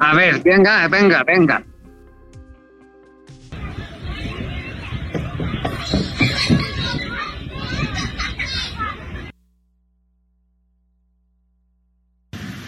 [0.00, 1.64] A ver, venga, venga, venga.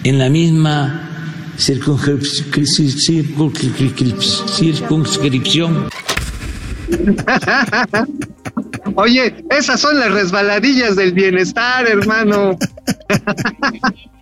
[0.05, 1.09] en la misma
[1.59, 5.89] circunscrip- circunscrip- circunscripción.
[8.97, 12.57] Oye, esas son las resbaladillas del bienestar, hermano.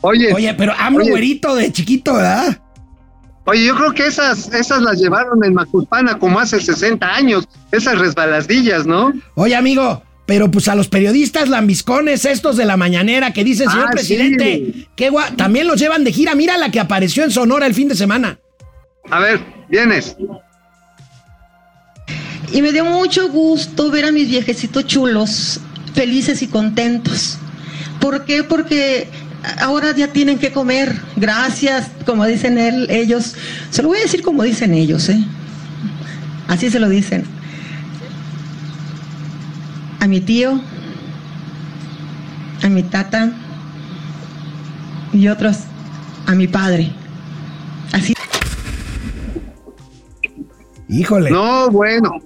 [0.00, 1.10] Oye, Oye, pero Oye.
[1.10, 2.58] güerito de chiquito, ¿verdad?
[3.44, 7.98] Oye, yo creo que esas, esas las llevaron en Macuspana como hace 60 años, esas
[7.98, 9.12] resbaladillas, ¿no?
[9.34, 13.86] Oye, amigo, pero pues a los periodistas lambiscones estos de la mañanera que dicen, señor
[13.88, 14.44] Ah, presidente,
[14.74, 14.86] sí.
[14.94, 16.34] qué también los llevan de gira.
[16.34, 18.38] Mira la que apareció en Sonora el fin de semana.
[19.10, 19.40] A ver,
[19.70, 20.14] vienes.
[22.58, 25.60] Y me dio mucho gusto ver a mis viejecitos chulos,
[25.94, 27.38] felices y contentos.
[28.00, 28.42] ¿Por qué?
[28.42, 29.08] Porque
[29.60, 30.92] ahora ya tienen que comer.
[31.14, 33.36] Gracias, como dicen él, ellos.
[33.70, 35.24] Se lo voy a decir como dicen ellos, ¿eh?
[36.48, 37.22] Así se lo dicen.
[40.00, 40.60] A mi tío,
[42.60, 43.30] a mi tata
[45.12, 45.58] y otros
[46.26, 46.90] a mi padre.
[47.92, 48.14] Así.
[50.88, 51.30] Híjole.
[51.30, 52.20] No, bueno.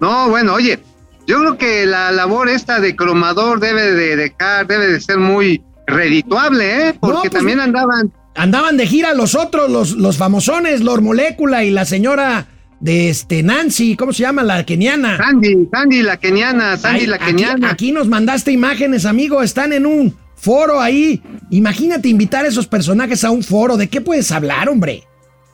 [0.00, 0.78] No, bueno, oye,
[1.26, 5.62] yo creo que la labor esta de cromador debe de dejar, debe de ser muy
[5.86, 6.94] redituable, ¿eh?
[6.98, 11.64] Porque No, pues- también andaban Andaban de gira los otros, los, los famosones, Lord Molécula
[11.64, 12.46] y la señora
[12.80, 14.42] de este Nancy, ¿cómo se llama?
[14.42, 15.16] La keniana.
[15.16, 17.70] Sandy, Sandy la keniana, Sandy la aquí, keniana.
[17.70, 19.42] aquí nos mandaste imágenes, amigo.
[19.42, 21.22] Están en un foro ahí.
[21.48, 23.78] Imagínate invitar a esos personajes a un foro.
[23.78, 25.04] ¿De qué puedes hablar, hombre?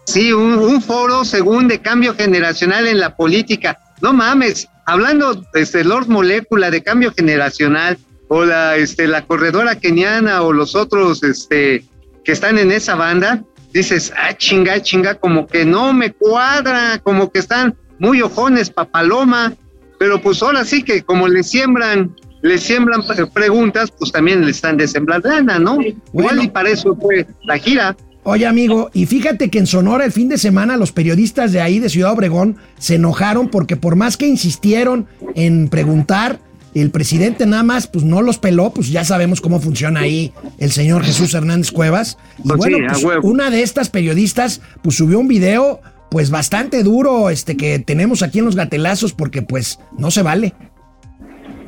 [0.07, 3.79] Sí, un, un foro según de cambio generacional en la política.
[4.03, 7.97] No mames, hablando este Lord Molécula de cambio generacional
[8.29, 11.85] o la este la corredora keniana o los otros este
[12.25, 13.43] que están en esa banda,
[13.73, 19.53] dices, "Ah, chinga, chinga, como que no me cuadra, como que están muy ojones papaloma,
[19.99, 24.51] pero pues ahora sí que como le siembran le siembran pre- preguntas, pues también le
[24.51, 25.79] están de sembrar lana, ¿no?
[26.13, 27.97] Igual y para eso fue la gira.
[28.25, 31.81] Oye, amigo, y fíjate que en Sonora el fin de semana los periodistas de ahí,
[31.81, 36.39] de Ciudad Obregón, se enojaron porque por más que insistieron en preguntar,
[36.75, 40.71] el presidente nada más, pues no los peló, pues ya sabemos cómo funciona ahí el
[40.71, 42.17] señor Jesús Hernández Cuevas.
[42.39, 46.83] Y Pues bueno, sí, pues una de estas periodistas, pues subió un video, pues bastante
[46.83, 50.55] duro, este que tenemos aquí en los gatelazos, porque pues no se vale.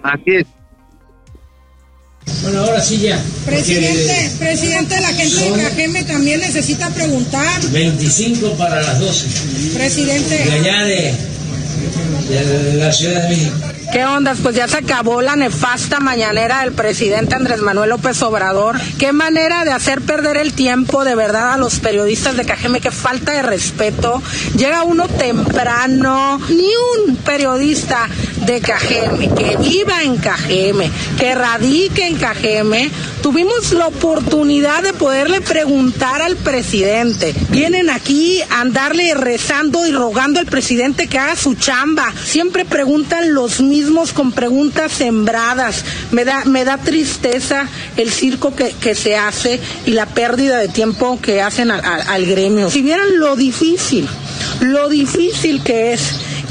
[0.03, 0.47] Así es.
[2.43, 3.19] Bueno, ahora sí ya.
[3.45, 7.63] Presidente, presidente, la gente de Cajeme también necesita preguntar.
[7.71, 9.27] 25 para las 12.
[9.75, 10.37] Presidente.
[10.37, 11.15] De allá de,
[12.79, 13.57] la Ciudad de México.
[13.95, 14.39] ¿Qué ondas?
[14.43, 18.77] Pues ya se acabó la nefasta mañanera del presidente Andrés Manuel López Obrador.
[18.99, 22.91] Qué manera de hacer perder el tiempo de verdad a los periodistas de Cajeme, qué
[22.91, 24.21] falta de respeto.
[24.57, 26.71] Llega uno temprano, ni
[27.07, 28.09] un periodista
[28.47, 32.91] de Cajeme, que viva en Cajeme, que radique en Cajeme,
[33.23, 37.33] tuvimos la oportunidad de poderle preguntar al presidente.
[37.51, 42.13] Vienen aquí a andarle rezando y rogando al presidente que haga su chamba.
[42.25, 45.83] Siempre preguntan los mismos con preguntas sembradas.
[46.11, 50.69] Me da, me da tristeza el circo que, que se hace y la pérdida de
[50.69, 52.71] tiempo que hacen al, gremio.
[52.71, 54.07] Si vieran lo difícil,
[54.61, 56.03] lo difícil que es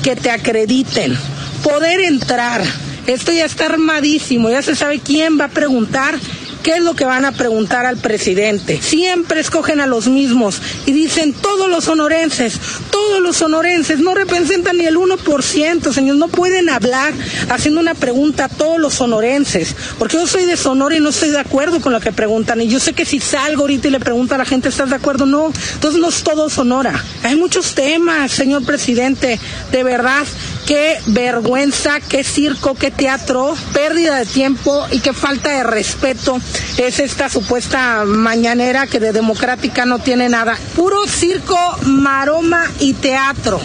[0.01, 1.15] que te acrediten,
[1.63, 2.63] poder entrar.
[3.05, 6.17] Esto ya está armadísimo, ya se sabe quién va a preguntar
[6.63, 8.81] ¿Qué es lo que van a preguntar al presidente?
[8.81, 12.57] Siempre escogen a los mismos y dicen todos los sonorenses,
[12.89, 17.13] todos los sonorenses, no representan ni el 1%, señor, no pueden hablar
[17.49, 21.31] haciendo una pregunta a todos los sonorenses, porque yo soy de Sonora y no estoy
[21.31, 23.99] de acuerdo con lo que preguntan, y yo sé que si salgo ahorita y le
[23.99, 25.25] pregunto a la gente, ¿estás de acuerdo?
[25.25, 27.03] No, entonces no es todo Sonora.
[27.23, 29.37] Hay muchos temas, señor presidente,
[29.69, 30.25] de verdad,
[30.67, 36.39] qué vergüenza, qué circo, qué teatro, pérdida de tiempo y qué falta de respeto
[36.77, 40.57] es esta supuesta mañanera que de democrática no tiene nada.
[40.75, 43.59] Puro circo, maroma y teatro.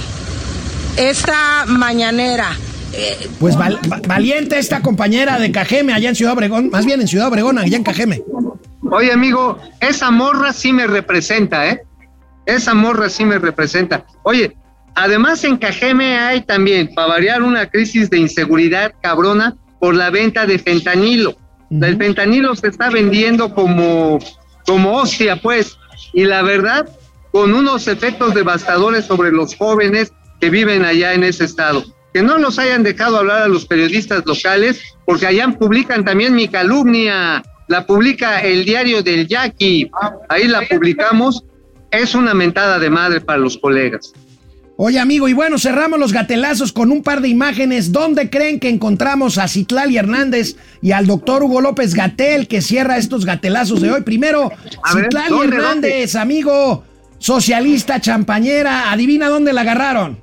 [0.96, 2.48] Esta mañanera.
[2.92, 7.00] Eh, Pues val- va- valiente esta compañera de Cajeme allá en Ciudad Obregón, más bien
[7.00, 8.22] en Ciudad Obregón, allá en Cajeme.
[8.90, 11.82] Oye, amigo, esa morra sí me representa, ¿eh?
[12.46, 14.06] Esa morra sí me representa.
[14.22, 14.56] Oye,
[14.98, 20.44] además en Cajeme hay también, para variar, una crisis de inseguridad cabrona por la venta
[20.44, 21.36] de fentanilo.
[21.70, 24.18] El fentanilo se está vendiendo como,
[24.66, 25.78] como hostia, pues,
[26.12, 26.88] y la verdad,
[27.30, 31.84] con unos efectos devastadores sobre los jóvenes que viven allá en ese estado.
[32.12, 36.48] Que no los hayan dejado hablar a los periodistas locales, porque allá publican también mi
[36.48, 39.90] calumnia, la publica el diario del Yaqui,
[40.28, 41.44] ahí la publicamos,
[41.90, 44.12] es una mentada de madre para los colegas.
[44.80, 47.90] Oye, amigo, y bueno, cerramos los gatelazos con un par de imágenes.
[47.90, 52.96] ¿Dónde creen que encontramos a Citlali Hernández y al doctor Hugo López Gatel que cierra
[52.96, 54.02] estos gatelazos de hoy?
[54.02, 54.52] Primero,
[54.84, 56.84] A ver, Citlali ¿dónde, Hernández, amigo,
[57.18, 58.92] socialista, champañera.
[58.92, 60.20] Adivina dónde la agarraron.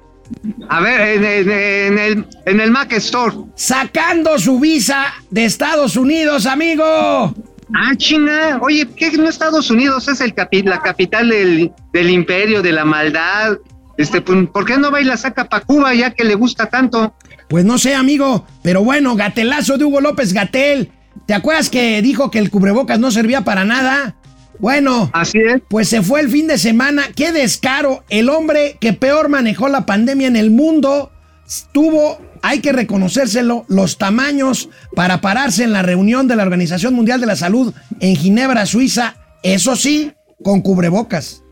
[0.70, 3.36] A ver, en, en- en el, en el Mac Store.
[3.56, 6.86] Sacando su visa de Estados Unidos, amigo.
[6.86, 8.58] Ah, chinga.
[8.62, 12.86] Oye, ¿qué no Estados Unidos es el capi- la capital del, del imperio, de la
[12.86, 13.58] maldad?
[13.98, 16.68] Este, pues, ¿Por qué no va y la saca para Cuba ya que le gusta
[16.68, 17.16] tanto?
[17.48, 20.92] Pues no sé, amigo, pero bueno, gatelazo de Hugo López Gatel.
[21.26, 24.16] ¿Te acuerdas que dijo que el cubrebocas no servía para nada?
[24.60, 25.62] Bueno, así es.
[25.70, 27.04] Pues se fue el fin de semana.
[27.16, 28.04] Qué descaro.
[28.10, 31.12] El hombre que peor manejó la pandemia en el mundo
[31.72, 37.22] tuvo, hay que reconocérselo, los tamaños para pararse en la reunión de la Organización Mundial
[37.22, 39.16] de la Salud en Ginebra, Suiza.
[39.44, 40.12] Eso sí,
[40.44, 41.44] con cubrebocas.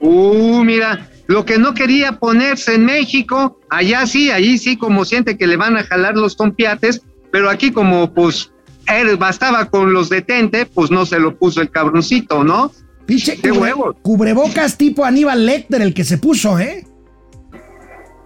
[0.00, 5.38] Uh, mira, lo que no quería ponerse en México, allá sí, allí sí, como siente
[5.38, 8.50] que le van a jalar los tompiates, pero aquí como pues
[8.88, 12.72] él bastaba con los detente, pues no se lo puso el cabroncito, ¿no?
[13.06, 13.96] Pinche Qué cubre- huevos.
[14.02, 16.84] cubrebocas tipo Aníbal Lecter el que se puso, ¿eh?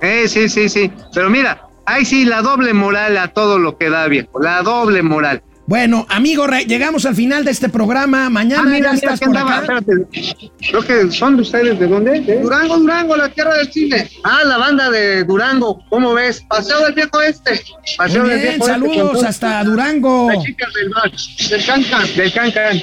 [0.01, 0.91] Eh, sí, sí, sí.
[1.15, 4.41] Pero mira, ahí sí, la doble moral a todo lo que da, viejo.
[4.41, 5.43] La doble moral.
[5.67, 8.29] Bueno, amigo, llegamos al final de este programa.
[8.29, 9.59] Mañana Ah, mira, ya mira, estás ¿quién por andaba?
[9.61, 9.79] acá.
[9.79, 10.51] Espérate.
[10.71, 12.21] Creo que son de ustedes, ¿de dónde?
[12.43, 14.11] Durango, Durango, la tierra del cine.
[14.25, 16.43] Ah, la banda de Durango, ¿cómo ves?
[16.49, 17.63] Paseo del viejo este.
[17.97, 20.31] Paseo Muy del bien, viejo este, saludos hasta Durango.
[20.31, 21.11] Las chicas del bar,
[21.49, 22.83] del cancan, del cancan.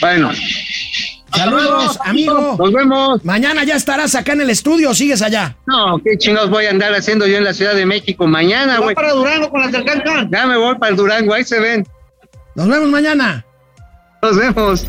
[0.00, 0.30] Bueno.
[1.34, 2.56] Saludos, amigo.
[2.58, 3.24] Nos vemos.
[3.24, 5.56] Mañana ya estarás acá en el estudio o sigues allá.
[5.66, 8.94] No, qué chingados voy a andar haciendo yo en la Ciudad de México mañana, güey.
[8.94, 9.84] para Durango con las del.
[10.30, 11.86] Ya me voy para el Durango, ahí se ven.
[12.54, 13.44] Nos vemos mañana.
[14.22, 14.86] Nos vemos.